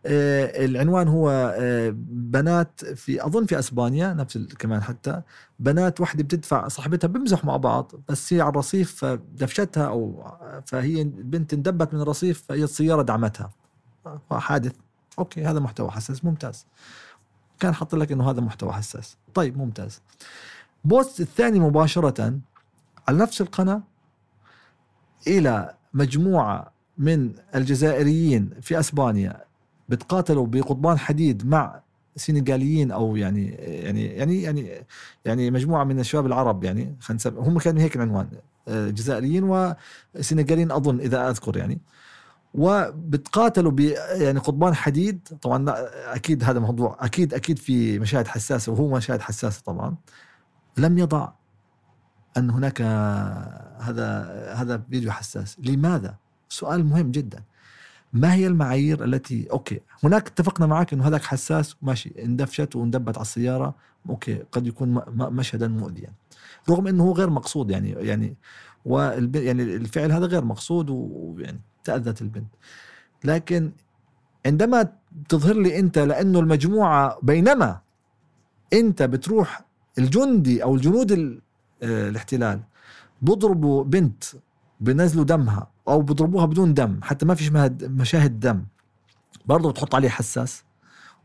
العنوان 0.06 1.08
هو 1.08 1.54
آه، 1.58 1.94
بنات 2.08 2.84
في 2.84 3.26
أظن 3.26 3.46
في 3.46 3.58
أسبانيا 3.58 4.14
نفس 4.14 4.38
كمان 4.38 4.82
حتى 4.82 5.22
بنات 5.58 6.00
وحده 6.00 6.22
بتدفع 6.24 6.68
صاحبتها 6.68 7.08
بيمزحوا 7.08 7.46
مع 7.46 7.56
بعض 7.56 7.92
بس 8.08 8.32
هي 8.32 8.40
على 8.40 8.50
الرصيف 8.50 8.94
فدفشتها 9.04 9.86
أو 9.86 10.32
فهي 10.66 11.02
البنت 11.02 11.52
اندبت 11.52 11.94
من 11.94 12.00
الرصيف 12.00 12.44
فهي 12.48 12.64
السيارة 12.64 13.02
دعمتها. 13.02 13.50
حادث. 14.30 14.72
okay 15.18 15.44
هذا 15.44 15.60
محتوى 15.60 15.90
حساس 15.90 16.24
ممتاز. 16.24 16.66
كان 17.60 17.74
حاط 17.74 17.94
لك 17.94 18.12
إنه 18.12 18.30
هذا 18.30 18.40
محتوى 18.40 18.72
حساس. 18.72 19.16
طيب 19.34 19.58
ممتاز. 19.58 20.00
post 20.84 21.20
الثاني 21.20 21.60
مباشرة 21.60 22.40
على 23.08 23.18
نفس 23.18 23.40
القناة 23.40 23.82
إلى 25.26 25.74
مجموعة 25.94 26.72
من 26.98 27.32
الجزائريين 27.54 28.50
في 28.62 28.80
أسبانيا. 28.80 29.46
بتقاتلوا 29.88 30.46
بقضبان 30.46 30.98
حديد 30.98 31.46
مع 31.46 31.80
سنغاليين 32.16 32.90
أو 32.90 33.16
يعني 33.16 33.46
يعني 33.48 34.04
يعني 34.06 34.42
يعني 34.42 34.84
يعني 35.24 35.50
مجموعة 35.50 35.84
من 35.84 36.00
الشباب 36.00 36.26
العرب 36.26 36.64
يعني 36.64 36.96
خلينا 37.00 37.22
هم 37.26 37.58
كانوا 37.58 37.82
هيك 37.82 37.96
العنوان 37.96 38.28
آه، 38.68 38.90
جزائريين 38.90 39.44
وسنغاليين 40.14 40.72
أظن 40.72 41.00
إذا 41.00 41.30
أذكر 41.30 41.56
يعني. 41.56 41.80
وبتقاتلوا 42.54 43.70
ب 43.72 43.80
يعني 44.10 44.38
قضبان 44.38 44.74
حديد 44.74 45.28
طبعا 45.42 45.64
لا 45.64 46.14
أكيد 46.14 46.44
هذا 46.44 46.58
موضوع 46.60 46.96
أكيد 47.00 47.34
أكيد 47.34 47.58
في 47.58 47.98
مشاهد 47.98 48.26
حساسة 48.26 48.72
وهو 48.72 48.96
مشاهد 48.96 49.20
حساسة 49.20 49.62
طبعا. 49.66 49.96
لم 50.76 50.98
يضع 50.98 51.28
أن 52.36 52.50
هناك 52.50 52.82
هذا 53.80 54.08
هذا 54.56 54.82
فيديو 54.90 55.10
حساس. 55.10 55.56
لماذا؟ 55.60 56.16
سؤال 56.48 56.86
مهم 56.86 57.10
جدا. 57.10 57.42
ما 58.12 58.34
هي 58.34 58.46
المعايير 58.46 59.04
التي 59.04 59.48
okay. 59.52 59.80
هناك 60.04 60.26
اتفقنا 60.28 60.66
معك 60.66 60.92
إنه 60.92 61.08
هذاك 61.08 61.22
حساس 61.24 61.76
ماشي 61.82 62.12
اندفشت 62.24 62.76
واندبت 62.76 63.16
على 63.16 63.22
السيارة. 63.22 63.74
okay 64.08 64.34
قد 64.52 64.66
يكون 64.66 65.02
مشهدا 65.16 65.68
مؤذيا. 65.68 66.12
رغم 66.70 66.86
إنه 66.86 67.04
هو 67.04 67.12
غير 67.12 67.30
مقصود 67.30 67.70
يعني 67.70 67.90
يعني. 67.90 68.36
يعني 69.34 69.62
الفعل 69.62 70.12
هذا 70.12 70.26
غير 70.26 70.44
مقصود 70.44 70.90
ويعني 70.90 71.60
تأذت 71.84 72.22
البنت. 72.22 72.48
لكن 73.24 73.72
عندما 74.46 74.88
تظهر 75.28 75.54
لي 75.56 75.78
أنت 75.78 75.98
لأنه 75.98 76.40
المجموعة 76.40 77.18
بينما 77.22 77.80
أنت 78.72 79.02
بتروح 79.02 79.64
الجندي 79.98 80.62
أو 80.62 80.74
الجنود 80.74 81.12
ال- 81.12 81.40
آه، 81.82 82.08
الاحتلال 82.08 82.60
بضربوا 83.22 83.84
بنت 83.84 84.24
بنزلوا 84.80 85.24
دمها 85.24 85.70
أو 85.88 86.02
بضربوها 86.02 86.46
بدون 86.46 86.74
دم 86.74 87.00
حتى 87.02 87.26
ما 87.26 87.34
فيش 87.34 87.50
مشاهد 87.82 88.40
دم. 88.40 88.64
برضه 89.46 89.70
بتحط 89.70 89.94
عليه 89.94 90.08
حساس 90.08 90.64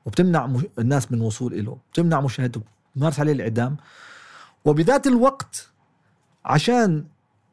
وبتمنع 0.05 0.49
الناس 0.79 1.11
من 1.11 1.17
الوصول 1.17 1.65
له 1.65 1.77
بتمنع 1.93 2.21
مشاهدته 2.21 2.61
بتمارس 2.95 3.19
عليه 3.19 3.31
الإعدام. 3.31 3.77
وبذات 4.65 5.07
الوقت 5.07 5.69
عشان 6.45 7.05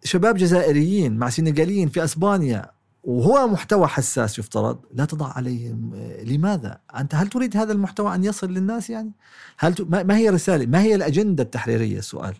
شباب 0.05 0.37
جزائريين 0.37 1.17
مع 1.17 1.29
سنغاليين 1.29 1.89
في 1.89 2.05
أسبانيا 2.05 2.71
وهو 3.05 3.47
محتوى 3.47 3.87
حساس 3.87 4.39
يفترض 4.39 4.79
لا 4.95 5.05
تضع 5.05 5.33
عليهم 5.33 5.93
آه، 5.95 6.23
لماذا؟ 6.23 6.79
أنت 6.97 7.15
هل 7.15 7.29
تريد 7.29 7.57
هذا 7.57 7.73
المحتوى 7.73 8.15
أن 8.15 8.25
يصل 8.25 8.51
للناس 8.51 8.91
يعني؟ 8.91 9.13
هل 9.59 9.75
ت... 9.75 9.81
ما 9.81 10.17
هي 10.17 10.31
رسالة 10.31 10.67
ما 10.67 10.83
هي 10.83 10.95
الأجندة 10.95 11.43
التحريرية؟ 11.43 11.99
السؤال 11.99 12.35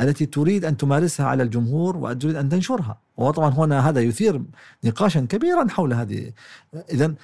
التي 0.00 0.26
تريد 0.26 0.64
أن 0.64 0.76
تمارسها 0.76 1.26
على 1.26 1.42
الجمهور 1.42 1.96
وأن 1.96 2.18
تريد 2.18 2.36
أن 2.36 2.48
تنشرها. 2.48 2.98
وطبعا 3.16 3.50
هنا 3.50 3.88
هذا 3.88 4.00
يثير 4.00 4.42
نقاشا 4.84 5.20
كبيرا 5.20 5.68
حول 5.68 5.92
هذه. 5.92 6.32
اذا 6.74 7.14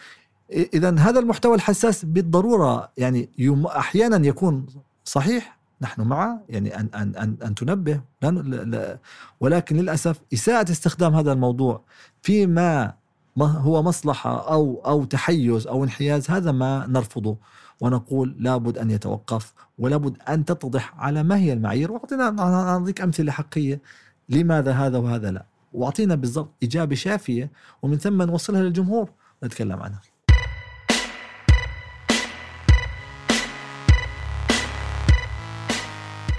اذا 0.53 0.99
هذا 0.99 1.21
المحتوى 1.21 1.55
الحساس 1.55 2.05
بالضرورة 2.05 2.91
يعني 2.97 3.29
يم... 3.39 3.67
أحيانا 3.67 4.27
يكون 4.27 4.67
صحيح 5.05 5.59
نحن 5.81 6.03
معه 6.03 6.41
يعني 6.49 6.81
أن 6.81 6.89
أن 6.95 7.17
أن, 7.17 7.37
أن 7.43 7.55
تنبه 7.55 8.01
لا, 8.23 8.31
لا, 8.31 8.99
ولكن 9.41 9.77
للأسف 9.77 10.21
إساءة 10.33 10.71
استخدام 10.71 11.15
هذا 11.15 11.33
الموضوع 11.33 11.85
فيما 12.23 12.95
ما 13.37 13.47
هو 13.47 13.83
مصلحة 13.83 14.53
أو 14.53 14.83
أو 14.87 15.05
تحيز 15.05 15.67
أو 15.67 15.85
انحياز 15.85 16.31
هذا 16.31 16.53
ما 16.53 16.87
نرفضه. 16.89 17.37
ونقول 17.81 18.37
لابد 18.39 18.79
أن 18.79 18.91
يتوقف 18.91 19.53
ولابد 19.79 20.17
أن 20.29 20.45
تتضح 20.45 20.95
على 20.99 21.23
ما 21.23 21.37
هي 21.37 21.53
المعايير. 21.53 21.93
واعطينا 21.93 22.31
نعطيك 22.31 23.01
أمثلة 23.01 23.33
حقيقية 23.33 23.81
لماذا 24.29 24.73
هذا 24.73 24.99
وهذا 24.99 25.31
لا. 25.31 25.47
وأعطينا 25.73 26.15
بالضبط 26.15 26.51
إجابة 26.63 26.95
شافية 26.95 27.51
ومن 27.83 27.99
ثم 27.99 28.23
نوصلها 28.23 28.63
للجمهور 28.63 29.11
ونتكلم 29.43 29.81
عنها. 29.83 30.01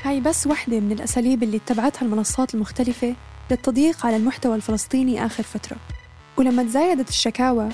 هاي 0.03 0.21
بس 0.21 0.47
وحدة 0.47 0.79
من 0.79 0.91
الأساليب 0.91 1.43
اللي 1.43 1.57
اتبعتها 1.57 2.01
المنصات 2.05 2.55
المختلفة 2.55 3.15
للتضييق 3.51 4.05
على 4.05 4.15
المحتوى 4.15 4.55
الفلسطيني 4.55 5.25
آخر 5.25 5.43
فترة. 5.43 5.77
ولما 6.37 6.63
تزايدت 6.63 7.09
الشكاوى 7.09 7.69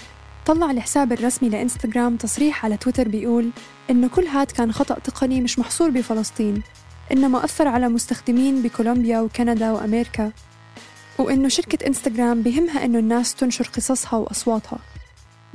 طلع 0.47 0.71
الحساب 0.71 1.13
الرسمي 1.13 1.49
لإنستغرام 1.49 2.17
تصريح 2.17 2.65
على 2.65 2.77
تويتر 2.77 3.07
بيقول 3.07 3.49
إنه 3.89 4.07
كل 4.07 4.25
هاد 4.25 4.51
كان 4.51 4.71
خطأ 4.71 4.99
تقني 4.99 5.41
مش 5.41 5.59
محصور 5.59 5.89
بفلسطين 5.89 6.61
إنما 7.11 7.45
أثر 7.45 7.67
على 7.67 7.89
مستخدمين 7.89 8.61
بكولومبيا 8.61 9.19
وكندا 9.19 9.71
وأمريكا 9.71 10.31
وإنه 11.19 11.47
شركة 11.47 11.87
إنستغرام 11.87 12.41
بهمها 12.41 12.85
إنه 12.85 12.99
الناس 12.99 13.35
تنشر 13.35 13.69
قصصها 13.75 14.19
وأصواتها 14.19 14.79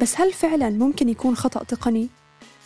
بس 0.00 0.20
هل 0.20 0.32
فعلا 0.32 0.70
ممكن 0.70 1.08
يكون 1.08 1.36
خطأ 1.36 1.64
تقني؟ 1.64 2.08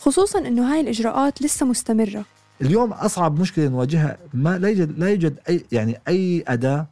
خصوصا 0.01 0.39
إنه 0.39 0.73
هاي 0.73 0.81
الإجراءات 0.81 1.41
لسه 1.41 1.65
مستمرة 1.65 2.25
اليوم 2.61 2.93
أصعب 2.93 3.39
مشكلة 3.39 3.67
نواجهها 3.67 4.17
ما 4.33 4.57
لا 4.57 4.69
يوجد 4.69 4.99
لا 4.99 5.09
يوجد 5.09 5.39
أي 5.49 5.65
يعني 5.71 6.01
أي 6.07 6.43
أداة 6.47 6.87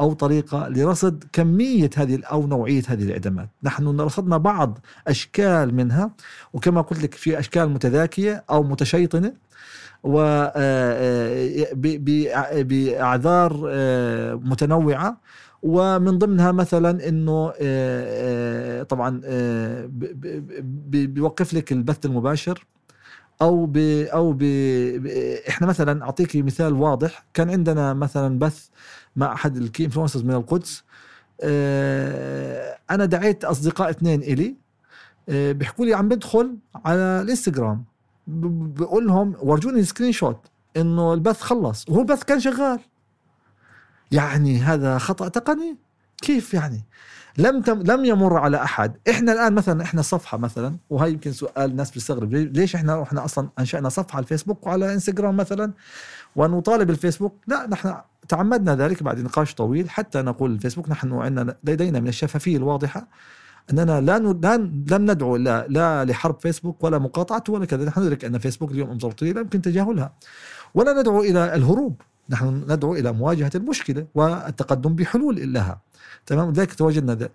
أو 0.00 0.12
طريقة 0.12 0.68
لرصد 0.68 1.24
كمية 1.32 1.90
هذه 1.96 2.20
أو 2.24 2.46
نوعية 2.46 2.82
هذه 2.88 3.02
الإعدامات، 3.02 3.48
نحن 3.62 4.00
رصدنا 4.00 4.36
بعض 4.36 4.78
أشكال 5.08 5.74
منها 5.74 6.10
وكما 6.52 6.80
قلت 6.80 7.02
لك 7.02 7.14
في 7.14 7.38
أشكال 7.38 7.68
متذاكية 7.68 8.44
أو 8.50 8.62
متشيطنة 8.62 9.32
و 10.04 10.44
بأعذار 12.62 13.52
متنوعة. 14.36 15.16
ومن 15.62 16.18
ضمنها 16.18 16.52
مثلا 16.52 17.08
إنه 17.08 17.52
طبعا 18.82 19.20
بيوقف 20.88 21.54
لك 21.54 21.72
البث 21.72 22.06
المباشر. 22.06 22.66
أو 23.42 23.66
ب 23.66 23.76
أو 24.12 24.32
ب 24.32 24.42
إحنا 25.48 25.66
مثلا 25.66 26.04
أعطيك 26.04 26.36
مثال 26.36 26.72
واضح. 26.72 27.24
كان 27.34 27.50
عندنا 27.50 27.94
مثلا 27.94 28.38
بث 28.38 28.68
مع 29.16 29.32
أحد 29.32 29.56
ال 29.56 29.63
key 29.63 29.84
influencers 29.84 30.24
من 30.24 30.34
القدس. 30.34 30.84
أنا 32.90 33.04
دعيت 33.04 33.44
أصدقاء 33.44 33.90
اثنين 33.90 34.22
إلي. 34.22 34.56
بيحكوا 35.28 35.84
لي 35.84 35.94
عم 35.94 36.08
بدخل 36.08 36.58
على 36.84 37.20
الإنستغرام. 37.22 37.84
بقول 38.26 39.06
لهم 39.06 39.36
ورجوني 39.42 39.82
screenshot 39.82 40.40
إنه 40.76 41.14
البث 41.14 41.40
خلص. 41.40 41.88
وهو 41.88 42.00
البث 42.00 42.22
كان 42.24 42.40
شغال. 42.40 42.80
يعني 44.12 44.58
هذا 44.58 44.98
خطأ 44.98 45.28
تقني؟ 45.28 45.76
كيف 46.22 46.54
يعني؟ 46.54 46.84
لم 47.38 47.60
تم 47.62 47.82
لم 47.82 48.04
يمر 48.04 48.36
على 48.36 48.62
أحد. 48.62 48.96
إحنا 49.10 49.32
الآن 49.32 49.54
مثلا 49.54 49.82
إحنا 49.82 50.02
صفحة 50.02 50.38
مثلا 50.38 50.76
وهي 50.90 51.12
يمكن 51.12 51.32
سؤال 51.32 51.70
الناس 51.70 51.90
بتستغرب. 51.90 52.34
ليش 52.34 52.74
إحنا 52.74 53.02
إحنا 53.02 53.24
أصلا 53.24 53.48
أنشأنا 53.58 53.88
صفحة 53.88 54.16
على 54.16 54.22
الفيسبوك 54.22 54.66
وعلى 54.66 54.94
إنستغرام 54.94 55.36
مثلا؟ 55.36 55.72
ونطالب 56.36 56.90
الفيسبوك. 56.90 57.34
لا 57.46 57.66
نحن 57.66 57.94
تعمدنا 58.28 58.76
ذلك 58.76 59.02
بعد 59.02 59.20
نقاش 59.20 59.54
طويل 59.54 59.90
حتى 59.90 60.22
نقول 60.22 60.52
الفيسبوك 60.52 60.90
نحن 60.90 61.12
عندنا 61.12 61.56
لدينا 61.64 62.00
من 62.00 62.08
الشفافية 62.08 62.56
الواضحة 62.56 63.08
أننا 63.70 64.00
لا 64.00 64.18
لا 64.18 64.56
لم 64.90 65.10
ندعو 65.10 65.36
لا, 65.36 65.66
لا 65.68 66.04
لحرب 66.04 66.40
فيسبوك 66.40 66.84
ولا 66.84 66.98
مقاطعته 66.98 67.52
ولا 67.52 67.66
كذا. 67.66 67.84
نحن 67.84 68.00
ندرك 68.00 68.24
أن 68.24 68.38
فيسبوك 68.38 68.70
اليوم 68.70 68.90
إمبراطورية 68.90 69.10
لا 69.10 69.40
يمكن 69.40 69.62
تجاهلها. 69.62 70.12
ولا 70.74 71.00
ندعو 71.00 71.20
إلى 71.20 71.54
الهروب. 71.54 72.02
نحن 72.30 72.64
ندعو 72.68 72.94
إلى 72.94 73.12
مواجهة 73.12 73.50
المشكلة 73.54 74.06
والتقدم 74.14 74.94
بحلول 74.94 75.52
لها. 75.52 75.80
تمام؟ 76.26 76.50
لذلك 76.50 76.74
تواجدنا. 76.74 77.14
ده. 77.14 77.32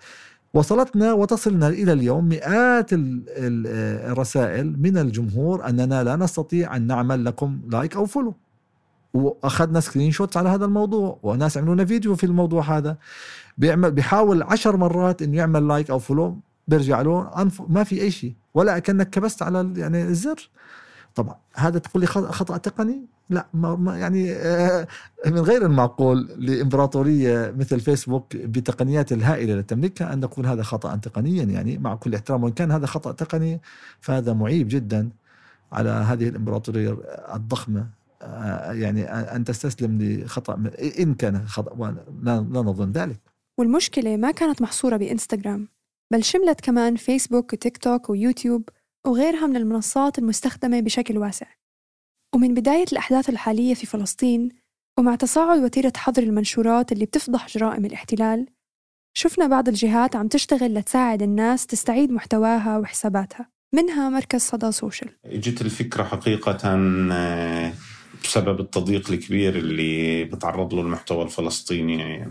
وصلتنا 0.54 1.14
وتصلنا 1.14 1.68
إلى 1.68 1.94
اليوم 1.94 2.30
مئات 2.30 2.90
الرسائل 2.92 4.80
من 4.80 4.98
الجمهور 4.98 5.70
أننا 5.70 6.04
لا 6.04 6.16
نستطيع 6.16 6.76
أن 6.76 6.88
نعمل 6.88 7.26
لكم 7.26 7.62
like 7.72 7.96
أو 7.96 8.06
follow 8.06 8.36
وأخذنا 9.14 9.80
screenshots 9.80 10.38
على 10.38 10.50
هذا 10.50 10.66
الموضوع 10.66 11.20
وناس 11.24 11.58
عملوا 11.58 11.74
لنا 11.74 11.86
فيديو 11.86 12.16
في 12.16 12.26
الموضوع 12.26 12.78
هذا. 12.78 12.98
بيعمل 13.58 13.92
بيحاول 13.92 14.44
عشر 14.44 14.78
مرات 14.78 15.22
انه 15.22 15.38
يعمل 15.38 15.68
like 15.68 15.90
أو 15.90 16.00
follow 16.00 16.40
بيرجع 16.68 17.02
له 17.02 17.50
ما 17.70 17.84
في 17.84 18.02
أي 18.02 18.12
شيء. 18.12 18.34
ولا 18.54 18.80
كانك 18.80 19.10
كبست 19.10 19.42
على 19.42 19.74
يعني 19.76 20.04
الزر. 20.04 20.50
طبعا 21.16 21.36
هذا 21.54 21.80
تقول 21.80 22.02
لي 22.02 22.08
خطأ 22.08 22.58
تقني؟ 22.58 23.06
لا 23.30 23.48
ما 23.54 23.98
يعني 23.98 24.32
آه، 24.32 24.88
من 25.26 25.40
غير 25.40 25.66
المعقول 25.66 26.30
لإمبراطورية 26.38 27.54
مثل 27.58 27.80
فيسبوك 27.80 28.36
بتقنيات 28.36 29.12
الهائلة 29.12 29.54
التي 29.54 29.76
تملكها 29.76 30.14
أن 30.14 30.20
نقول 30.20 30.46
هذا 30.46 30.64
خطأ 30.64 30.96
تقنيا 30.96 31.44
يعني 31.44 31.78
مع 31.78 31.96
كل 31.96 32.16
احترام 32.16 32.44
وإن 32.44 32.54
كان 32.54 32.72
هذا 32.72 32.86
خطأ 32.86 33.12
تقني 33.12 33.62
فهذا 34.00 34.34
معيب 34.34 34.68
جدا 34.68 35.10
على 35.72 35.90
هذه 35.90 36.30
الإمبراطورية 36.30 36.98
الضخمة. 37.34 37.88
آه، 38.22 38.72
يعني 38.74 39.04
أن 39.12 39.44
تستسلم 39.44 40.02
لخطأ 40.02 40.72
إن 41.00 41.14
كان 41.14 41.48
خطأ 41.48 41.96
لا 42.24 42.40
نظن 42.42 42.92
ذلك. 42.92 43.20
والمشكلة 43.58 44.18
ما 44.18 44.32
كانت 44.32 44.62
محصورة 44.62 44.98
بإنستغرام 44.98 45.68
بل 46.12 46.24
شملت 46.24 46.62
كمان 46.62 46.96
فيسبوك 46.96 47.54
وتيك 47.54 47.78
توك 47.78 48.10
ويوتيوب 48.10 48.70
وغيرها 49.06 49.48
من 49.48 49.56
المنصات 49.56 50.20
المستخدمة 50.20 50.80
بشكل 50.80 51.18
واسع. 51.18 51.48
ومن 52.36 52.54
بداية 52.54 52.86
الأحداث 52.92 53.30
الحالية 53.30 53.74
في 53.74 53.86
فلسطين 53.86 54.50
ومع 55.00 55.16
تصاعد 55.16 55.64
وتيرة 55.64 55.94
حظر 55.98 56.24
المنشورات 56.24 56.92
اللي 56.92 57.06
بتفضح 57.06 57.48
جرائم 57.48 57.86
الاحتلال 57.86 58.46
شفنا 59.18 59.48
بعض 59.48 59.68
الجهات 59.68 60.16
عم 60.16 60.28
تشتغل 60.28 60.74
لتساعد 60.74 61.22
الناس 61.22 61.68
تستعيد 61.68 62.12
محتواها 62.12 62.78
وحساباتها 62.78 63.50
منها 63.76 64.10
مركز 64.10 64.42
صدى 64.42 64.72
سوشيال. 64.72 65.10
إجت 65.26 65.62
الفكرة 65.62 66.04
حقيقة 66.04 66.58
آه، 67.12 67.74
بسبب 68.24 68.60
التضييق 68.60 69.12
الكبير 69.12 69.56
اللي 69.56 70.24
بتعرض 70.24 70.74
له 70.74 70.82
المحتوى 70.82 71.24
الفلسطيني 71.24 72.28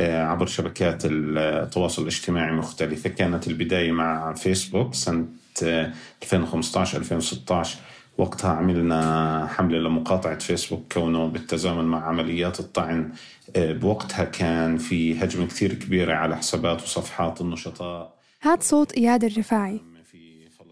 آه، 0.00 0.24
عبر 0.26 0.46
شبكات 0.46 1.02
التواصل 1.04 2.02
الاجتماعي 2.02 2.50
المختلفة 2.50 3.10
كانت 3.10 3.48
البداية 3.48 3.92
مع 3.92 4.34
فيسبوك 4.34 4.94
سنة 4.94 5.26
2015 5.62 6.98
2016 6.98 7.78
وقتها 8.18 8.50
عملنا 8.50 9.46
حملة 9.46 9.78
لمقاطعة 9.78 10.38
فيسبوك 10.38 10.92
كونه 10.92 11.26
بالتزامن 11.26 11.84
مع 11.84 12.08
عمليات 12.08 12.60
الطعن 12.60 13.12
آه، 13.56 13.72
بوقتها 13.72 14.24
كان 14.24 14.78
في 14.78 15.24
هجمة 15.24 15.46
كثير 15.46 15.74
كبيرة 15.74 16.14
على 16.14 16.36
حسابات 16.36 16.82
وصفحات 16.82 17.40
النشطاء. 17.40 18.14
هاد 18.42 18.62
صوت 18.62 18.92
إياد 18.92 19.24
الرفاعي 19.24 19.80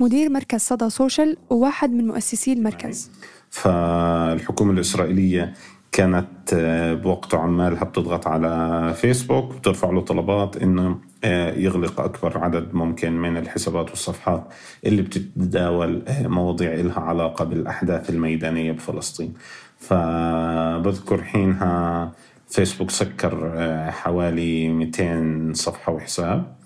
مدير 0.00 0.30
مركز 0.30 0.60
صدى 0.60 0.90
سوشيال 0.90 1.36
وواحد 1.50 1.92
من 1.92 2.06
مؤسسي 2.06 2.52
المركز. 2.52 3.10
فالحكومة 3.50 4.72
الإسرائيلية 4.72 5.54
كانت 5.92 6.54
آه، 6.54 6.94
بوقت 6.94 7.34
عمالها 7.34 7.84
بتضغط 7.84 8.26
على 8.26 8.94
فيسبوك 8.94 9.54
بترفع 9.56 9.90
له 9.90 10.00
طلبات 10.00 10.56
إنه 10.56 10.98
آه، 11.24 11.54
يغلق 11.54 12.00
أكبر 12.00 12.38
عدد 12.38 12.74
ممكن 12.74 13.12
من 13.12 13.36
الحسابات 13.36 13.90
والصفحات 13.90 14.44
اللي 14.86 15.02
بتتداول 15.02 16.02
آه، 16.08 16.26
مواضيع 16.26 16.74
لها 16.74 17.00
علاقة 17.00 17.44
بالأحداث 17.44 18.10
الميدانية 18.10 18.72
بفلسطين. 18.72 19.34
فبذكر 19.78 21.22
حينها 21.22 22.12
فيسبوك 22.48 22.90
سكر 22.90 23.52
حوالي 23.90 24.68
200 24.68 25.52
صفحة 25.54 25.92
وحساب. 25.92 26.59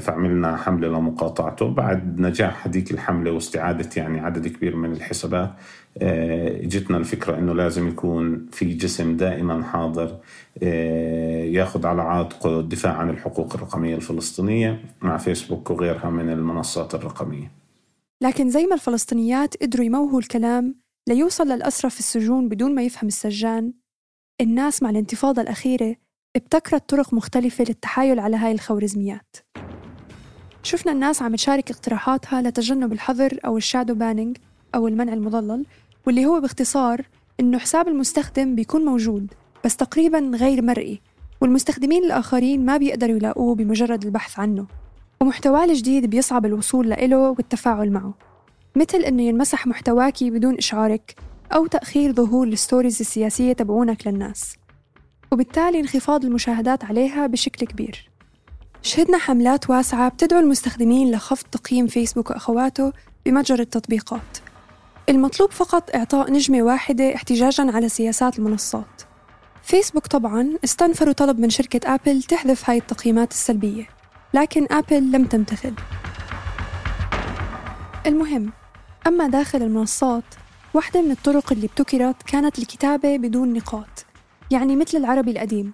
فعملنا 0.00 0.56
حملة 0.56 0.88
لمقاطعته 0.88 1.68
بعد 1.68 2.20
نجاح 2.20 2.66
هذيك 2.66 2.90
الحملة 2.90 3.30
واستعادة 3.30 3.88
يعني 3.96 4.20
عدد 4.20 4.48
كبير 4.48 4.76
من 4.76 4.92
الحسابات. 4.92 5.50
آه، 5.98 6.60
جتنا 6.62 6.96
الفكرة 6.96 7.38
أنه 7.38 7.54
لازم 7.54 7.88
يكون 7.88 8.46
في 8.52 8.74
جسم 8.74 9.16
دائما 9.16 9.64
حاضر 9.64 10.18
آه، 10.62 11.44
ياخذ 11.44 11.86
على 11.86 12.02
عاتقه 12.02 12.60
الدفاع 12.60 12.92
عن 12.92 13.10
الحقوق 13.10 13.54
الرقمية 13.54 13.96
الفلسطينية 13.96 14.84
مع 15.02 15.16
فيسبوك 15.16 15.70
وغيرها 15.70 16.10
من 16.10 16.30
المنصات 16.30 16.94
الرقمية. 16.94 17.50
لكن 18.22 18.50
زي 18.50 18.66
ما 18.66 18.74
الفلسطينيات 18.74 19.62
قدروا 19.62 19.86
يموهوا 19.86 20.18
الكلام 20.18 20.74
ليوصل 21.08 21.48
للأسرى 21.48 21.90
في 21.90 21.98
السجون 21.98 22.48
بدون 22.48 22.74
ما 22.74 22.82
يفهم 22.82 23.08
السجان 23.08 23.72
الناس 24.40 24.82
مع 24.82 24.90
الانتفاضة 24.90 25.42
الأخيرة 25.42 25.96
ابتكرت 26.36 26.88
طرق 26.88 27.14
مختلفة 27.14 27.64
للتحايل 27.68 28.18
على 28.18 28.36
هاي 28.36 28.52
الخوارزميات. 28.52 29.36
شفنا 30.62 30.92
الناس 30.92 31.22
عم 31.22 31.34
تشارك 31.34 31.70
اقتراحاتها 31.70 32.42
لتجنب 32.42 32.92
الحظر 32.92 33.38
أو 33.46 33.56
ال 33.56 33.61
shadow 33.61 33.94
banning 33.94 34.36
أو 34.74 34.88
المنع 34.88 35.12
المظلل 35.12 35.66
واللي 36.06 36.26
هو 36.26 36.40
باختصار 36.40 37.02
إنه 37.40 37.58
حساب 37.58 37.88
المستخدم 37.88 38.54
بيكون 38.54 38.84
موجود 38.84 39.34
بس 39.64 39.76
تقريبا 39.76 40.18
غير 40.18 40.62
مرئي 40.62 41.00
والمستخدمين 41.40 42.04
الآخرين 42.04 42.64
ما 42.64 42.76
بيقدروا 42.76 43.16
يلاقوه 43.16 43.54
بمجرد 43.54 44.04
البحث 44.04 44.38
عنه. 44.38 44.66
ومحتواه 45.20 45.64
الجديد 45.64 46.06
بيصعب 46.06 46.46
الوصول 46.46 46.88
لإله 46.88 47.30
والتفاعل 47.30 47.90
معه. 47.90 48.14
مثل 48.76 48.98
إنه 48.98 49.22
ينمسح 49.22 49.66
محتواكي 49.66 50.30
بدون 50.30 50.54
إشعارك 50.54 51.14
أو 51.52 51.66
تأخير 51.66 52.12
ظهور 52.12 52.46
ال 52.46 52.53
stories 52.53 53.00
السياسية 53.00 53.52
تبعونك 53.52 54.06
للناس. 54.06 54.63
وبالتالي 55.34 55.80
انخفاض 55.80 56.24
المشاهدات 56.24 56.84
عليها 56.84 57.26
بشكل 57.26 57.66
كبير. 57.66 58.10
شهدنا 58.82 59.18
حملات 59.18 59.70
واسعة 59.70 60.08
بتدعو 60.08 60.40
المستخدمين 60.40 61.10
لخفض 61.10 61.46
تقييم 61.52 61.86
فيسبوك 61.86 62.30
وأخواته 62.30 62.92
بمتجر 63.26 63.60
التطبيقات. 63.60 64.38
المطلوب 65.08 65.50
فقط 65.50 65.94
إعطاء 65.94 66.32
نجمة 66.32 66.62
واحدة 66.62 67.14
احتجاجاً 67.14 67.70
على 67.70 67.88
سياسات 67.88 68.38
المنصات. 68.38 69.02
فيسبوك 69.62 70.06
طبعاً 70.06 70.58
استنفر 70.64 71.12
وطلب 71.12 71.38
من 71.38 71.50
شركة 71.50 71.94
آبل 71.94 72.22
تحذف 72.22 72.70
هاي 72.70 72.78
التقييمات 72.78 73.30
السلبية 73.30 73.88
لكن 74.34 74.66
آبل 74.70 75.12
لم 75.12 75.24
تمتثل. 75.24 75.74
المهم 78.06 78.52
أما 79.06 79.28
داخل 79.28 79.62
المنصات 79.62 80.24
واحدة 80.74 81.02
من 81.02 81.10
الطرق 81.10 81.52
اللي 81.52 81.66
ابتكرت 81.66 82.22
كانت 82.22 82.58
الكتابة 82.58 83.16
بدون 83.16 83.52
نقاط. 83.52 84.06
يعني 84.54 84.76
مثل 84.76 84.98
العربي 84.98 85.30
القديم. 85.30 85.72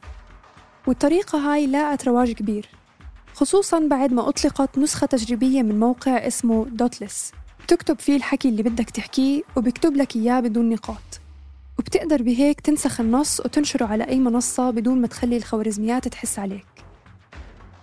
والطريقة 0.86 1.38
هاي 1.38 1.66
لاقت 1.66 2.08
رواج 2.08 2.32
كبير 2.32 2.68
خصوصا 3.34 3.78
بعد 3.78 4.12
ما 4.12 4.28
أطلقت 4.28 4.78
نسخة 4.78 5.06
تجريبية 5.06 5.62
من 5.62 5.80
موقع 5.80 6.26
اسمه 6.26 6.66
دوتلس. 6.70 7.32
بتكتب 7.64 7.98
فيه 7.98 8.16
الحكي 8.16 8.48
اللي 8.48 8.62
بدك 8.62 8.90
تحكيه 8.90 9.42
وبكتب 9.56 9.96
لك 9.96 10.16
إياه 10.16 10.40
بدون 10.40 10.68
نقاط. 10.68 11.20
وبتقدر 11.78 12.22
بهيك 12.22 12.60
تنسخ 12.60 13.00
النص 13.00 13.40
وتنشره 13.40 13.86
على 13.86 14.04
أي 14.04 14.18
منصة 14.18 14.70
بدون 14.70 15.00
ما 15.00 15.06
تخلي 15.06 15.36
الخوارزميات 15.36 16.08
تحس 16.08 16.38
عليك. 16.38 16.66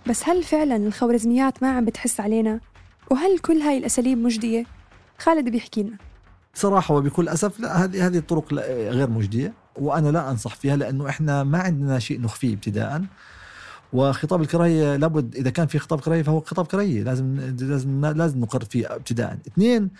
بس 0.06 0.28
هل 0.28 0.42
فعلا 0.42 0.76
الخوارزميات 0.76 1.62
ما 1.62 1.70
عم 1.76 1.84
بتحس 1.84 2.20
علينا؟ 2.20 2.60
وهل 3.10 3.38
كل 3.38 3.56
هاي 3.56 3.78
الأساليب 3.78 4.18
مجدية؟ 4.18 4.64
خالد 5.18 5.48
بيحكي 5.48 5.82
لنا 5.82 5.96
صراحة 6.54 6.94
وبكل 6.94 7.28
أسف 7.28 7.60
لا 7.60 7.84
هذه 7.84 8.06
هذه 8.06 8.18
الطرق 8.18 8.52
غير 8.92 9.10
مجدية. 9.10 9.54
وأنا 9.80 10.08
لا 10.08 10.30
أنصح 10.30 10.54
فيها 10.54 10.76
لأنه 10.76 11.08
إحنا 11.08 11.44
ما 11.44 11.58
عندنا 11.58 11.98
شيء 11.98 12.20
نخفيه 12.20 12.54
ابتداءً. 12.54 13.04
وخطاب 13.92 14.40
الكراهية 14.42 14.96
لابد 14.96 15.36
إذا 15.36 15.50
كان 15.50 15.66
في 15.66 15.78
خطاب 15.78 16.00
كراهية 16.00 16.22
فهو 16.22 16.40
خطاب 16.40 16.66
كراهية 16.66 17.02
لازم 17.02 17.36
لازم 17.60 18.06
لازم 18.06 18.40
نقر 18.40 18.64
فيه 18.64 18.94
ابتداء. 18.94 19.38
اثنين 19.48 19.90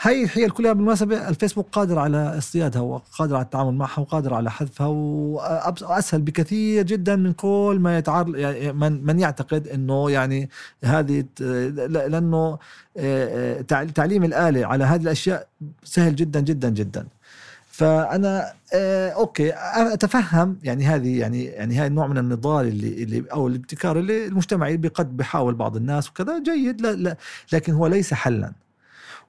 هاي 0.00 0.24
الحيل 0.24 0.50
كلها 0.50 0.72
بالمناسبة 0.72 1.28
الفيسبوك 1.28 1.68
قادر 1.72 1.98
على 1.98 2.38
اصطيادها 2.38 2.82
وقادر 2.82 3.34
على 3.36 3.44
التعامل 3.44 3.74
معها 3.74 4.00
وقادر 4.00 4.34
على 4.34 4.50
حذفها 4.50 4.86
وأسهل 4.86 6.22
بكثير 6.22 6.82
جدا 6.82 7.16
من 7.16 7.32
كل 7.32 7.78
ما 7.80 7.98
يتعرض 7.98 8.36
يعني 8.36 8.72
من, 8.72 9.06
من 9.06 9.18
يعتقد 9.20 9.68
أنه 9.68 10.10
يعني 10.10 10.50
هذه 10.84 11.24
لأنه 11.88 12.58
تعليم 13.94 14.24
الآلة 14.24 14.66
على 14.66 14.84
هذه 14.84 15.02
الأشياء 15.02 15.48
سهل 15.84 16.16
جدا 16.16 16.40
جدا 16.40 16.68
جدا. 16.70 17.06
فأنا 17.76 18.52
آه 18.74 19.10
أوكي 19.10 19.52
أتفهم 19.94 20.58
يعني 20.62 20.84
هذه 20.84 21.18
يعني 21.20 21.44
يعني 21.44 21.76
هاي 21.76 21.86
النوع 21.86 22.06
من 22.06 22.18
النضال 22.18 22.66
اللي 22.68 23.02
اللي 23.02 23.24
أو 23.32 23.48
الابتكار 23.48 23.98
اللي 23.98 24.26
المجتمعي 24.26 24.76
قد 24.76 25.16
بيحاول 25.16 25.54
بعض 25.54 25.76
الناس 25.76 26.10
وكذا 26.10 26.38
جيد 26.38 26.80
لا 26.80 26.92
لا 26.92 27.16
لكن 27.52 27.72
هو 27.72 27.86
ليس 27.86 28.14
حلا. 28.14 28.52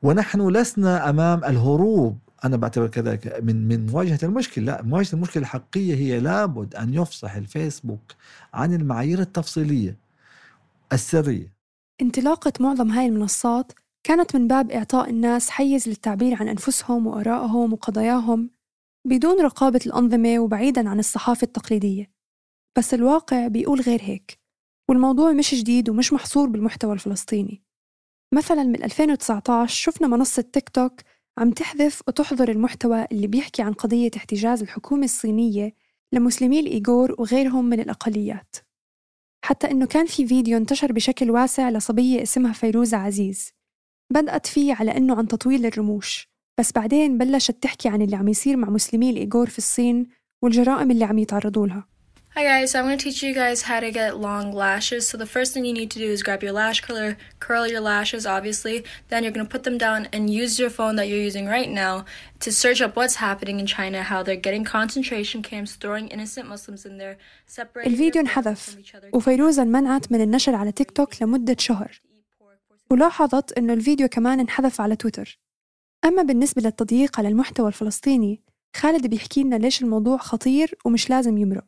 ونحن 0.03 0.47
لسنا 0.49 1.09
أمام 1.09 1.43
الهروب 1.43 2.19
أنا 2.45 2.57
بعتبر 2.57 2.87
كذلك 2.87 3.39
من 3.43 3.67
من 3.67 3.85
مواجهة 3.85 4.19
المشكلة 4.23 4.65
لا 4.65 4.81
مواجهة 4.81 5.13
المشكلة 5.13 5.43
الحقيقية 5.43 5.95
هي 5.95 6.19
لابد 6.19 6.75
أن 6.75 6.93
يفصح 6.93 7.35
الفيسبوك 7.35 8.11
عن 8.53 8.73
المعايير 8.73 9.19
التفصيلية 9.19 9.97
السرية. 10.93 11.53
انطلاقة 12.01 12.53
معظم 12.59 12.91
هاي 12.91 13.05
المنصات 13.07 13.71
كانت 14.05 14.35
من 14.35 14.47
باب 14.47 14.71
إعطاء 14.71 15.09
الناس 15.09 15.49
حيز 15.49 15.89
للتعبير 15.89 16.35
عن 16.35 16.47
أنفسهم 16.47 17.07
وآرائهم 17.07 17.73
وقضاياهم 17.73 18.49
بدون 19.07 19.41
رقابة 19.41 19.79
الأنظمة 19.85 20.39
وبعيداً 20.39 20.89
عن 20.89 20.99
الصحافة 20.99 21.45
التقليدية. 21.45 22.11
بس 22.77 22.93
الواقع 22.93 23.47
بيقول 23.47 23.81
غير 23.81 24.01
هيك 24.01 24.39
والموضوع 24.89 25.31
مش 25.31 25.55
جديد 25.55 25.89
ومش 25.89 26.13
محصور 26.13 26.49
بالمحتوى 26.49 26.93
الفلسطيني. 26.93 27.63
مثلا 28.33 28.63
من 28.63 28.83
2019 28.83 29.75
شفنا 29.75 30.07
منصة 30.07 30.41
تيك 30.41 30.69
توك 30.69 31.01
عم 31.37 31.51
تحذف 31.51 32.01
وتحظر 32.07 32.49
المحتوى 32.49 33.05
اللي 33.11 33.27
بيحكي 33.27 33.61
عن 33.61 33.73
قضية 33.73 34.11
احتجاز 34.17 34.61
الحكومة 34.61 35.03
الصينية 35.03 35.73
لمسلمي 36.13 36.59
الإيغور 36.59 37.15
وغيرهم 37.19 37.65
من 37.65 37.79
الأقليات. 37.79 38.55
حتى 39.45 39.71
إنه 39.71 39.85
كان 39.85 40.05
في 40.05 40.27
فيديو 40.27 40.57
انتشر 40.57 40.91
بشكل 40.91 41.31
واسع 41.31 41.69
لصبية 41.69 42.23
اسمها 42.23 42.53
فيروزة 42.53 42.97
عزيز. 42.97 43.55
بدأت 44.09 44.47
فيه 44.47 44.73
على 44.73 44.97
إنه 44.97 45.15
عن 45.17 45.27
تطويل 45.27 45.65
الرموش 45.65 46.29
بس 46.59 46.71
بعدين 46.71 47.17
بلشت 47.17 47.63
تحكي 47.63 47.89
عن 47.89 48.01
اللي 48.01 48.15
عم 48.15 48.27
يصير 48.27 48.57
مع 48.57 48.69
مسلمي 48.69 49.09
الإيغور 49.09 49.49
في 49.49 49.57
الصين 49.57 50.07
والجرائم 50.41 50.91
اللي 50.91 51.05
عم 51.05 51.19
يتعرضوا 51.19 51.67
لها 51.67 51.87
Hi 52.37 52.43
guys, 52.43 52.71
so 52.71 52.79
I'm 52.79 52.85
going 52.85 52.97
to 52.97 53.03
teach 53.05 53.23
you 53.23 53.33
guys 53.33 53.61
how 53.61 53.79
to 53.79 53.91
get 53.91 54.19
long 54.19 54.51
lashes. 54.51 55.07
So 55.07 55.15
the 55.15 55.31
first 55.35 55.53
thing 55.53 55.63
you 55.63 55.75
need 55.81 55.89
to 55.95 55.99
do 55.99 56.09
is 56.15 56.21
grab 56.21 56.43
your 56.43 56.51
lash 56.51 56.81
curler, 56.81 57.11
curl 57.39 57.65
your 57.65 57.79
lashes 57.79 58.23
obviously, 58.25 58.77
then 59.09 59.23
you're 59.23 59.35
going 59.37 59.47
to 59.49 59.53
put 59.55 59.63
them 59.63 59.77
down 59.77 60.09
and 60.13 60.21
use 60.43 60.59
your 60.59 60.69
phone 60.77 60.97
that 60.97 61.07
you're 61.09 61.25
using 61.29 61.45
right 61.57 61.71
now 61.85 61.93
to 62.43 62.49
search 62.51 62.79
up 62.85 62.91
what's 62.97 63.15
happening 63.27 63.57
in 63.61 63.67
China, 63.77 64.03
how 64.11 64.21
they're 64.21 64.45
getting 64.47 64.65
concentration 64.65 65.39
camps, 65.49 65.71
throwing 65.81 66.09
innocent 66.15 66.45
Muslims 66.53 66.85
in 66.89 66.97
there, 66.97 67.15
separating 67.47 67.93
الفيديو 67.93 68.21
انحذف. 68.21 68.77
وفيروزة 69.13 69.61
انمنعت 69.61 70.11
من 70.11 70.21
النشر 70.21 70.55
على 70.55 70.71
تيك 70.71 70.91
توك 70.91 71.21
لمدة 71.21 71.55
شهر 71.59 72.01
ولاحظت 72.91 73.51
أنه 73.57 73.73
الفيديو 73.73 74.07
كمان 74.07 74.39
انحذف 74.39 74.81
على 74.81 74.95
تويتر. 74.95 75.39
أما 76.05 76.23
بالنسبة 76.23 76.61
للتضييق 76.61 77.19
على 77.19 77.27
المحتوى 77.27 77.67
الفلسطيني 77.67 78.41
خالد 78.75 79.07
بيحكي 79.07 79.43
لنا 79.43 79.55
ليش 79.55 79.81
الموضوع 79.81 80.17
خطير 80.17 80.75
ومش 80.85 81.09
لازم 81.09 81.37
يمرق. 81.37 81.63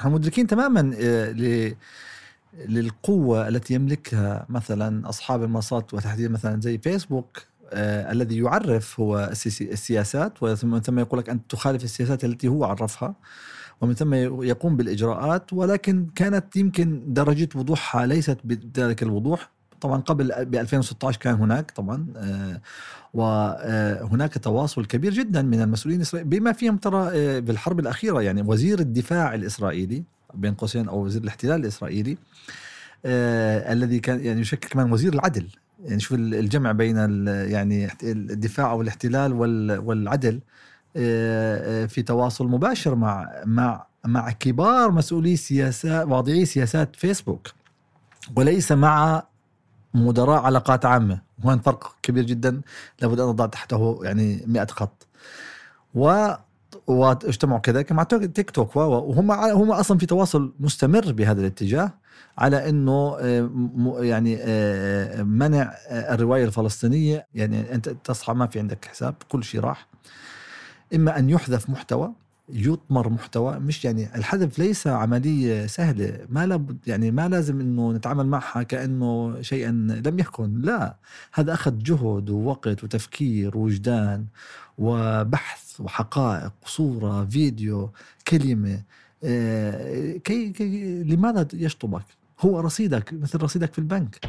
إحنا 0.00 0.10
مدركين 0.12 0.46
تماما 0.46 0.92
آه، 1.00 1.30
ل- 1.32 1.76
للقوة 2.68 3.48
التي 3.48 3.74
يملكها 3.74 4.46
مثلا 4.48 5.08
أصحاب 5.08 5.42
المنصات 5.42 5.94
وتحديدا 5.94 6.28
مثلا 6.28 6.60
زي 6.60 6.78
فيسبوك 6.78 7.42
آه 7.70 8.12
الذي 8.12 8.38
يعرف 8.38 9.00
هو 9.00 9.30
السياسات 9.60 10.42
ومن 10.42 10.80
ثم 10.80 10.98
يقول 10.98 11.20
لك 11.20 11.28
أنت 11.30 11.50
تخالف 11.50 11.84
السياسات 11.84 12.24
التي 12.24 12.48
هو 12.48 12.64
عرفها 12.64 13.14
ومن 13.80 13.94
ثم 13.94 14.14
يقوم 14.44 14.76
بالإجراءات 14.76 15.52
ولكن 15.52 16.06
كانت 16.14 16.56
يمكن 16.56 17.02
درجة 17.12 17.48
وضوحها 17.54 18.06
ليست 18.06 18.38
بذلك 18.44 19.02
الوضوح. 19.02 19.50
طبعا 19.82 20.00
قبل 20.00 20.44
ب 20.44 20.54
2016 20.54 21.18
كان 21.18 21.34
هناك 21.34 21.70
طبعا 21.70 22.06
آه، 22.16 22.60
وهناك 23.14 24.38
تواصل 24.38 24.84
كبير 24.86 25.12
جدا 25.12 25.42
من 25.42 25.60
المسؤولين 25.62 25.96
الإسرائيليين 26.00 26.40
بما 26.40 26.52
فيهم 26.52 26.76
ترى 26.76 27.10
آه، 27.14 27.38
بالحرب 27.38 27.80
الأخيرة 27.80 28.22
يعني 28.22 28.42
وزير 28.42 28.78
الدفاع 28.80 29.34
الإسرائيلي 29.34 30.02
بين 30.34 30.54
قوسين 30.54 30.88
أو 30.88 31.04
وزير 31.04 31.22
الاحتلال 31.22 31.60
الإسرائيلي 31.60 32.18
آه، 33.04 33.72
الذي 33.72 34.00
كان 34.00 34.24
يعني 34.24 34.40
يشكل 34.40 34.68
كمان 34.68 34.92
وزير 34.92 35.12
العدل. 35.14 35.46
يعني 35.84 36.00
شوف 36.00 36.12
الجمع 36.18 36.72
بين 36.72 36.96
يعني 37.28 37.88
الدفاع 38.02 38.70
أو 38.70 38.82
الاحتلال 38.82 39.32
وال- 39.32 39.78
والعدل 39.78 40.40
آه، 40.96 41.82
آه، 41.82 41.86
في 41.86 42.02
تواصل 42.02 42.46
مباشر 42.48 42.94
مع 42.94 43.30
مع 43.46 43.86
مع 44.04 44.30
كبار 44.30 44.90
مسؤولي 44.90 45.36
سياسات 45.36 46.06
واضعي 46.06 46.44
سياسات 46.44 46.96
فيسبوك. 46.96 47.48
وليس 48.36 48.72
مع 48.72 49.22
مدراء 49.94 50.42
علاقات 50.42 50.84
عامة. 50.84 51.20
وهون 51.44 51.58
فرق 51.58 51.96
كبير 52.02 52.24
جدا. 52.24 52.60
لابد 53.02 53.20
أن 53.20 53.26
نضع 53.26 53.46
تحته 53.46 54.00
يعني 54.02 54.44
100 54.46 54.66
خط. 54.70 55.06
و 55.94 56.32
واجتمعوا 56.86 57.60
كذلك 57.60 57.92
مع 57.92 58.02
تيك 58.02 58.50
توك. 58.50 58.76
وهم 58.76 59.30
هم 59.30 59.72
أصلا 59.72 59.98
في 59.98 60.06
تواصل 60.06 60.54
مستمر 60.60 61.12
بهذا 61.12 61.40
الاتجاه 61.40 61.92
على 62.38 62.68
إنه 62.68 63.16
آه، 63.20 63.50
يعني 64.00 64.38
آه، 64.40 65.22
منع 65.22 65.62
آه، 65.88 66.14
الرواية 66.14 66.44
الفلسطينية. 66.44 67.26
يعني 67.34 67.74
أنت 67.74 67.88
تصحى 67.88 68.32
ما 68.32 68.46
في 68.46 68.58
عندك 68.58 68.84
حساب 68.84 69.14
كل 69.28 69.44
شيء 69.44 69.60
راح. 69.60 69.86
إما 70.94 71.18
أن 71.18 71.30
يحذف 71.30 71.70
محتوى 71.70 72.12
يطمر 72.48 73.08
محتوى 73.08 73.58
مش 73.58 73.84
يعني 73.84 74.16
الحذف 74.16 74.58
ليس 74.58 74.86
عملية 74.86 75.66
سهلة. 75.66 76.26
ما 76.28 76.46
لابد 76.46 76.78
يعني 76.86 77.10
ما 77.10 77.28
لازم 77.28 77.60
إنه 77.60 77.92
نتعامل 77.92 78.26
معها 78.26 78.62
كأنه 78.62 79.42
شيئا 79.42 79.70
لم 80.06 80.18
يكن. 80.18 80.60
لا 80.60 80.96
هذا 81.32 81.52
أخذ 81.54 81.78
جهد 81.78 82.30
ووقت 82.30 82.84
وتفكير 82.84 83.56
ووجدان 83.58 84.26
وبحث 84.78 85.80
وحقائق 85.80 86.52
صورة 86.64 87.24
فيديو 87.24 87.90
كلمة. 88.28 88.82
آه، 89.24 90.16
كي, 90.16 90.50
كي 90.50 91.02
لماذا 91.04 91.48
يشطبك؟ 91.54 92.04
هو 92.40 92.60
رصيدك 92.60 93.12
مثل 93.12 93.42
رصيدك 93.42 93.72
في 93.72 93.78
البنك. 93.78 94.20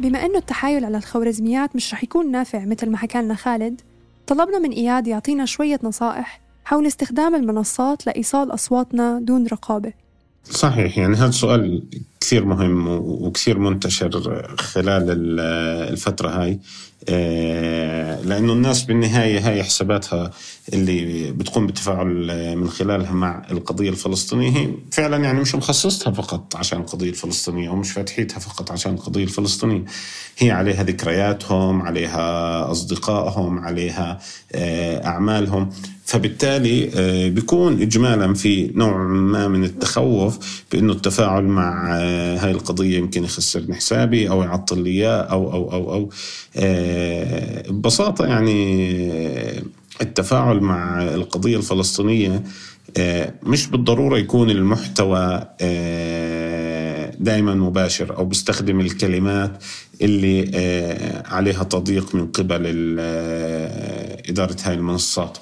بما 0.00 0.26
أنه 0.26 0.38
التحايل 0.38 0.84
على 0.84 0.96
الخوارزميات 0.98 1.76
مش 1.76 1.94
رح 1.94 2.04
يكون 2.04 2.30
نافع 2.30 2.64
مثل 2.64 2.90
ما 2.90 2.96
حكى 2.96 3.22
لنا 3.22 3.34
خالد 3.34 3.80
طلبنا 4.26 4.58
من 4.58 4.70
إياد 4.70 5.06
يعطينا 5.06 5.46
شوية 5.46 5.80
نصائح 5.82 6.40
حول 6.64 6.86
استخدام 6.86 7.34
المنصات 7.34 8.06
لإيصال 8.06 8.54
أصواتنا 8.54 9.20
دون 9.20 9.46
رقابة. 9.46 9.92
صحيح 10.44 10.98
يعني 10.98 11.16
هذا 11.16 11.30
سؤال 11.30 11.82
كثير 12.20 12.44
مهم 12.44 12.88
وكثير 12.88 13.58
منتشر 13.58 14.10
خلال 14.58 15.10
ال- 15.10 15.40
الفترة 15.92 16.28
هاي. 16.28 16.58
آه، 17.08 18.20
لأنه 18.22 18.52
الناس 18.52 18.82
بالنهاية 18.82 19.48
هاي 19.48 19.62
حساباتها 19.64 20.30
اللي 20.72 21.30
بتقوم 21.32 21.66
بالتفاعل 21.66 22.06
من 22.56 22.68
خلالها 22.68 23.12
مع 23.12 23.42
القضية 23.50 23.90
الفلسطينية 23.90 24.50
هي 24.58 24.68
فعلا 24.92 25.16
يعني 25.24 25.40
مش 25.40 25.54
مخصصتها 25.54 26.10
فقط 26.10 26.56
عشان 26.56 26.80
القضية 26.80 27.10
الفلسطينية 27.10 27.68
أو 27.68 27.76
مش 27.76 27.92
فاتحيتها 27.92 28.38
فقط 28.38 28.70
عشان 28.72 28.92
القضية 28.94 29.24
الفلسطينية. 29.24 29.84
هي 30.38 30.50
عليها 30.50 30.82
ذكرياتهم 30.82 31.82
عليها 31.82 32.70
أصدقائهم 32.70 33.58
عليها 33.58 34.18
آه، 34.52 35.06
أعمالهم. 35.06 35.70
فبالتالي 36.04 36.90
آه، 36.94 37.28
بيكون 37.28 37.82
إجمالا 37.82 38.34
في 38.34 38.70
نوع 38.74 38.96
ما 39.06 39.48
من 39.48 39.64
التخوف 39.64 40.62
بأنه 40.72 40.92
التفاعل 40.92 41.44
مع 41.44 41.98
آه، 42.10 42.36
هاي 42.38 42.50
القضية 42.50 42.98
يمكن 42.98 43.24
يخسرني 43.24 43.74
حسابي 43.74 44.30
أو 44.30 44.42
يعطل 44.42 44.82
لي 44.82 44.90
إياه 44.90 45.20
أو 45.22 45.52
أو 45.52 45.72
أو 45.72 45.92
أو. 45.94 46.10
آه، 46.56 47.70
ببساطة 47.70 48.26
يعني 48.26 48.80
آه، 49.12 49.62
التفاعل 50.02 50.60
مع 50.60 51.02
القضية 51.02 51.56
الفلسطينية 51.56 52.42
آه، 52.96 53.34
مش 53.42 53.66
بالضرورة 53.66 54.18
يكون 54.18 54.50
المحتوى 54.50 55.48
آه، 55.60 57.14
دائما 57.20 57.54
مباشر 57.54 58.16
أو 58.16 58.24
بيستخدم 58.24 58.80
الكلمات 58.80 59.64
اللي 60.02 60.50
آه، 60.54 61.22
عليها 61.28 61.62
تضييق 61.64 62.14
من 62.14 62.26
قبل 62.26 62.66
إدارة 64.28 64.56
هاي 64.64 64.74
المنصات. 64.74 65.38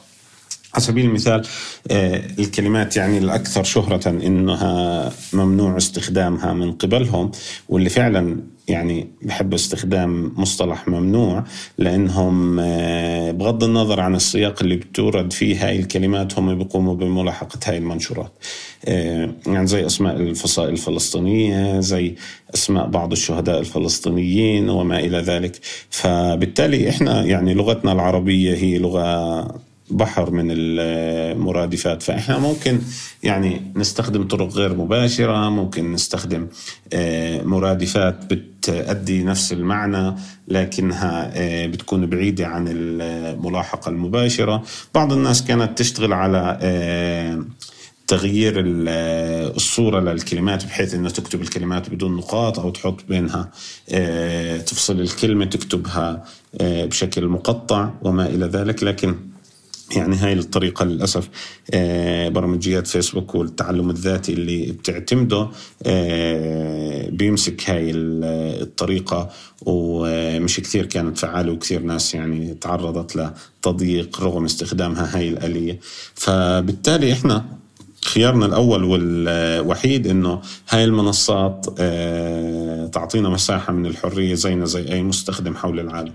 على 0.75 0.83
سبيل 0.83 1.05
المثال 1.07 1.43
آه، 1.91 2.23
الكلمات 2.39 2.97
يعني 2.97 3.19
الأكثر 3.19 3.65
شهرة 3.65 4.09
إنها 4.09 5.13
ممنوع 5.33 5.77
استخدامها 5.77 6.53
من 6.53 6.73
قبلهم 6.73 7.31
واللي 7.69 7.91
فعلا 7.91 8.41
يعني 8.69 9.09
بحب 9.23 9.55
استخدام 9.55 10.33
مصطلح 10.37 10.89
ممنوع 10.89 11.45
لأنهم 11.79 12.59
آه، 12.61 13.31
بغض 13.31 13.65
النظر 13.65 14.01
عن 14.01 14.15
السياق 14.15 14.63
اللي 14.63 14.77
بتورد 14.77 15.33
فيه 15.33 15.67
هاي 15.67 15.79
الكلمات 15.79 16.39
هم 16.39 16.59
بيقوموا 16.59 16.95
بملاحقة 16.95 17.59
هاي 17.67 17.79
المنشورات. 17.79 18.33
آه، 18.85 19.35
يعني 19.47 19.67
زي 19.67 19.87
أسماء 19.87 20.17
الفصائل 20.17 20.73
الفلسطينية 20.73 21.81
زي 21.81 22.15
أسماء 22.55 22.87
بعض 22.87 23.13
الشهداء 23.13 23.61
الفلسطينيين 23.61 24.71
وما 24.71 24.99
إلى 24.99 25.19
ذلك. 25.19 25.61
فبالتالي 25.91 26.89
إحنا 26.89 27.25
يعني 27.25 27.55
لغتنا 27.55 27.93
العربية 27.93 28.55
هي 28.55 28.79
لغة 28.79 29.68
بحر 29.91 30.31
من 30.31 30.47
المرادفات. 30.51 32.03
فإحنا 32.03 32.39
ممكن 32.39 32.79
يعني 33.23 33.73
نستخدم 33.77 34.29
طرق 34.29 34.49
غير 34.53 34.75
مباشرة 34.77 35.49
ممكن 35.51 35.93
نستخدم 35.93 36.47
آه، 36.93 37.43
مرادفات 37.43 38.33
بتأدي 38.35 39.23
نفس 39.25 39.53
المعنى 39.53 40.15
لكنها 40.49 41.31
آه، 41.35 41.67
بتكون 41.67 42.07
بعيدة 42.07 42.47
عن 42.47 42.65
الملاحقة 42.69 43.89
المباشرة. 43.89 44.63
بعض 44.95 45.13
الناس 45.13 45.45
كانت 45.45 45.79
تشتغل 45.79 46.13
على 46.13 46.59
آه، 46.63 47.45
تغيير 48.07 48.61
ال- 48.61 48.89
الصورة 49.57 50.01
للكلمات 50.01 50.65
بحيث 50.65 50.95
إنه 50.95 51.11
تكتب 51.11 51.43
الكلمات 51.43 51.91
بدون 51.91 52.17
نقاط 52.17 52.59
أو 52.59 52.71
تحط 52.71 53.05
بينها 53.09 53.51
تفصل 54.59 55.01
الكلمة 55.01 55.45
تكتبها 55.45 56.25
بشكل 56.61 57.27
مقطع 57.29 57.91
وما 58.03 58.27
إلى 58.27 58.47
ذلك. 58.47 58.83
لكن 58.83 59.15
يعني 59.97 60.17
هاي 60.17 60.33
الطريقة 60.33 60.85
للأسف 60.85 61.29
آه، 61.71 62.29
برمجيات 62.29 62.87
فيسبوك 62.87 63.35
والتعلم 63.35 63.91
الذاتي 63.91 64.33
اللي 64.33 64.73
بتعتمده 64.73 65.49
آه، 65.87 67.09
بيمسك 67.11 67.71
هاي 67.71 67.91
ال- 67.91 68.25
الطريقة 68.63 69.31
ومش 69.67 70.61
كثير 70.61 70.87
كانت 70.87 71.19
فعالة 71.19 71.53
وكثير 71.53 71.83
ناس 71.83 72.15
يعني 72.15 72.55
تعرضت 72.55 73.17
لتضييق 73.63 74.21
رغم 74.21 74.45
استخدامها 74.45 75.17
هاي 75.17 75.29
الآلية. 75.29 75.79
فبالتالي 76.15 77.13
إحنا 77.13 77.45
خيارنا 78.05 78.47
الأول 78.47 78.85
والوحيد 78.85 80.07
إنه 80.07 80.41
هاي 80.71 80.85
المنصات 80.85 81.67
آه، 81.79 82.87
تعطينا 82.87 83.29
مساحة 83.29 83.73
من 83.73 83.87
الحرية 83.87 84.35
زينا 84.35 84.65
زي 84.65 84.93
أي 84.93 85.03
مستخدم 85.03 85.55
حول 85.55 85.81
العالم. 85.81 86.13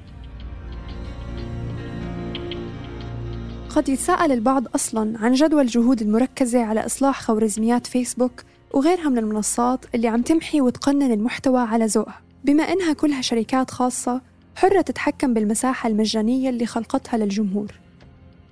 قد 3.75 3.89
يتساءل 3.89 4.31
البعض 4.31 4.63
أصلاً 4.75 5.17
عن 5.19 5.33
جدوى 5.33 5.61
الجهود 5.61 6.01
المركزة 6.01 6.63
على 6.63 6.85
إصلاح 6.85 7.21
خوارزميات 7.21 7.87
فيسبوك 7.87 8.43
وغيرها 8.73 9.09
من 9.09 9.17
المنصات 9.17 9.85
اللي 9.95 10.07
عم 10.07 10.21
تمحي 10.21 10.61
وتقنن 10.61 11.11
المحتوى 11.11 11.61
على 11.61 11.85
ذوقها. 11.85 12.21
بما 12.43 12.63
إنها 12.63 12.93
كلها 12.93 13.21
شركات 13.21 13.71
خاصة 13.71 14.21
حرة 14.55 14.81
تتحكم 14.81 15.33
بالمساحة 15.33 15.89
المجانية 15.89 16.49
اللي 16.49 16.65
خلقتها 16.65 17.17
للجمهور. 17.17 17.71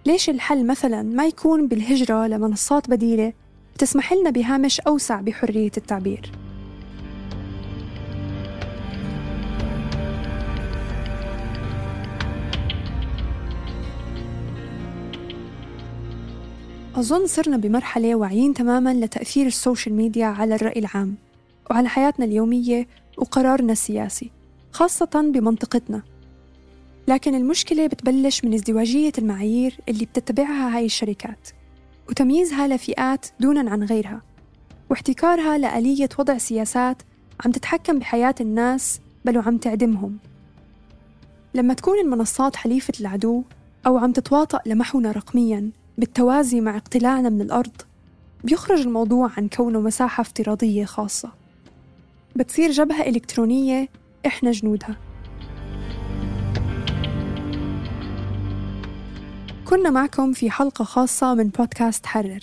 ليش 0.05 0.29
الحل 0.29 0.67
مثلا 0.67 1.03
ما 1.03 1.25
يكون 1.25 1.67
بالهجرة 1.67 2.27
لمنصات 2.27 2.89
بديلة 2.89 3.33
تسمح 3.77 4.13
لنا 4.13 4.29
بهامش 4.29 4.79
أوسع 4.79 5.21
بحرية 5.21 5.71
التعبير؟ 5.77 6.31
أظن 16.95 17.27
صرنا 17.27 17.57
بمرحلة 17.57 18.15
واعيين 18.15 18.53
تماما 18.53 18.93
لتأثير 18.93 19.47
ال 19.47 19.54
social 19.54 19.95
media 19.95 20.25
على 20.25 20.55
الرأي 20.55 20.79
العام 20.79 21.15
وعلى 21.69 21.89
حياتنا 21.89 22.25
اليومية 22.25 22.87
وقرارنا 23.17 23.71
السياسي 23.71 24.31
خاصة 24.71 25.31
بمنطقتنا. 25.33 26.01
لكن 27.07 27.35
المشكلة 27.35 27.87
بتبلش 27.87 28.45
من 28.45 28.53
ازدواجية 28.53 29.11
المعايير 29.17 29.77
اللي 29.89 30.05
بتتبعها 30.05 30.77
هاي 30.77 30.85
الشركات 30.85 31.49
وتمييزها 32.09 32.67
لفئات 32.67 33.25
دونا 33.39 33.71
عن 33.71 33.83
غيرها 33.83 34.21
واحتكارها 34.89 35.57
لآلية 35.57 36.09
وضع 36.19 36.37
سياسات 36.37 37.01
عم 37.45 37.51
تتحكم 37.51 37.99
بحياة 37.99 38.35
الناس 38.41 38.99
بل 39.25 39.37
وعم 39.37 39.57
تعدمهم. 39.57 40.17
لما 41.53 41.73
تكون 41.73 41.99
المنصات 41.99 42.55
حليفة 42.55 42.93
العدو 42.99 43.43
أو 43.87 43.97
عم 43.97 44.11
تتواطأ 44.11 44.59
لمحونا 44.65 45.11
رقمياً 45.11 45.71
بالتوازي 45.97 46.61
مع 46.61 46.77
اقتلاعنا 46.77 47.29
من 47.29 47.41
الأرض 47.41 47.81
بيخرج 48.43 48.79
الموضوع 48.79 49.31
عن 49.37 49.47
كونه 49.47 49.81
مساحة 49.81 50.21
افتراضية 50.21 50.85
خاصة. 50.85 51.31
بتصير 52.35 52.71
جبهة 52.71 53.01
إلكترونية 53.01 53.89
إحنا 54.25 54.51
جنودها. 54.51 54.97
كنا 59.65 59.89
معكم 59.89 60.33
في 60.33 60.51
حلقة 60.51 60.83
خاصة 60.85 61.33
من 61.33 61.47
بودكاست 61.47 62.05
حرر. 62.05 62.39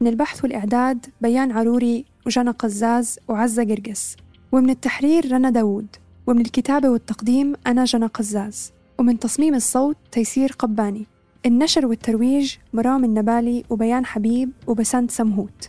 من 0.00 0.08
البحث 0.08 0.44
والإعداد 0.44 1.06
بيان 1.20 1.52
عروري 1.52 2.04
وجنى 2.26 2.50
قزاز 2.50 3.18
وعزة 3.28 3.64
قرقس. 3.64 4.16
ومن 4.52 4.70
التحرير 4.70 5.32
رنا 5.32 5.50
داوود. 5.50 5.86
ومن 6.26 6.40
الكتابة 6.40 6.88
والتقديم 6.88 7.54
أنا 7.66 7.84
جنى 7.84 8.06
قزاز. 8.06 8.72
ومن 8.98 9.18
تصميم 9.18 9.54
الصوت 9.54 9.96
تيسير 10.12 10.52
قباني. 10.58 11.06
النشر 11.46 11.86
والترويج 11.86 12.54
مرام 12.72 13.04
النبالي 13.04 13.64
وبيان 13.70 14.06
حبيب 14.06 14.50
وبسنت 14.66 15.10
سمهوت. 15.10 15.68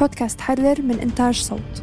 بودكاست 0.00 0.40
حرر 0.40 0.82
من 0.82 1.00
إنتاج 1.00 1.34
صوت. 1.34 1.82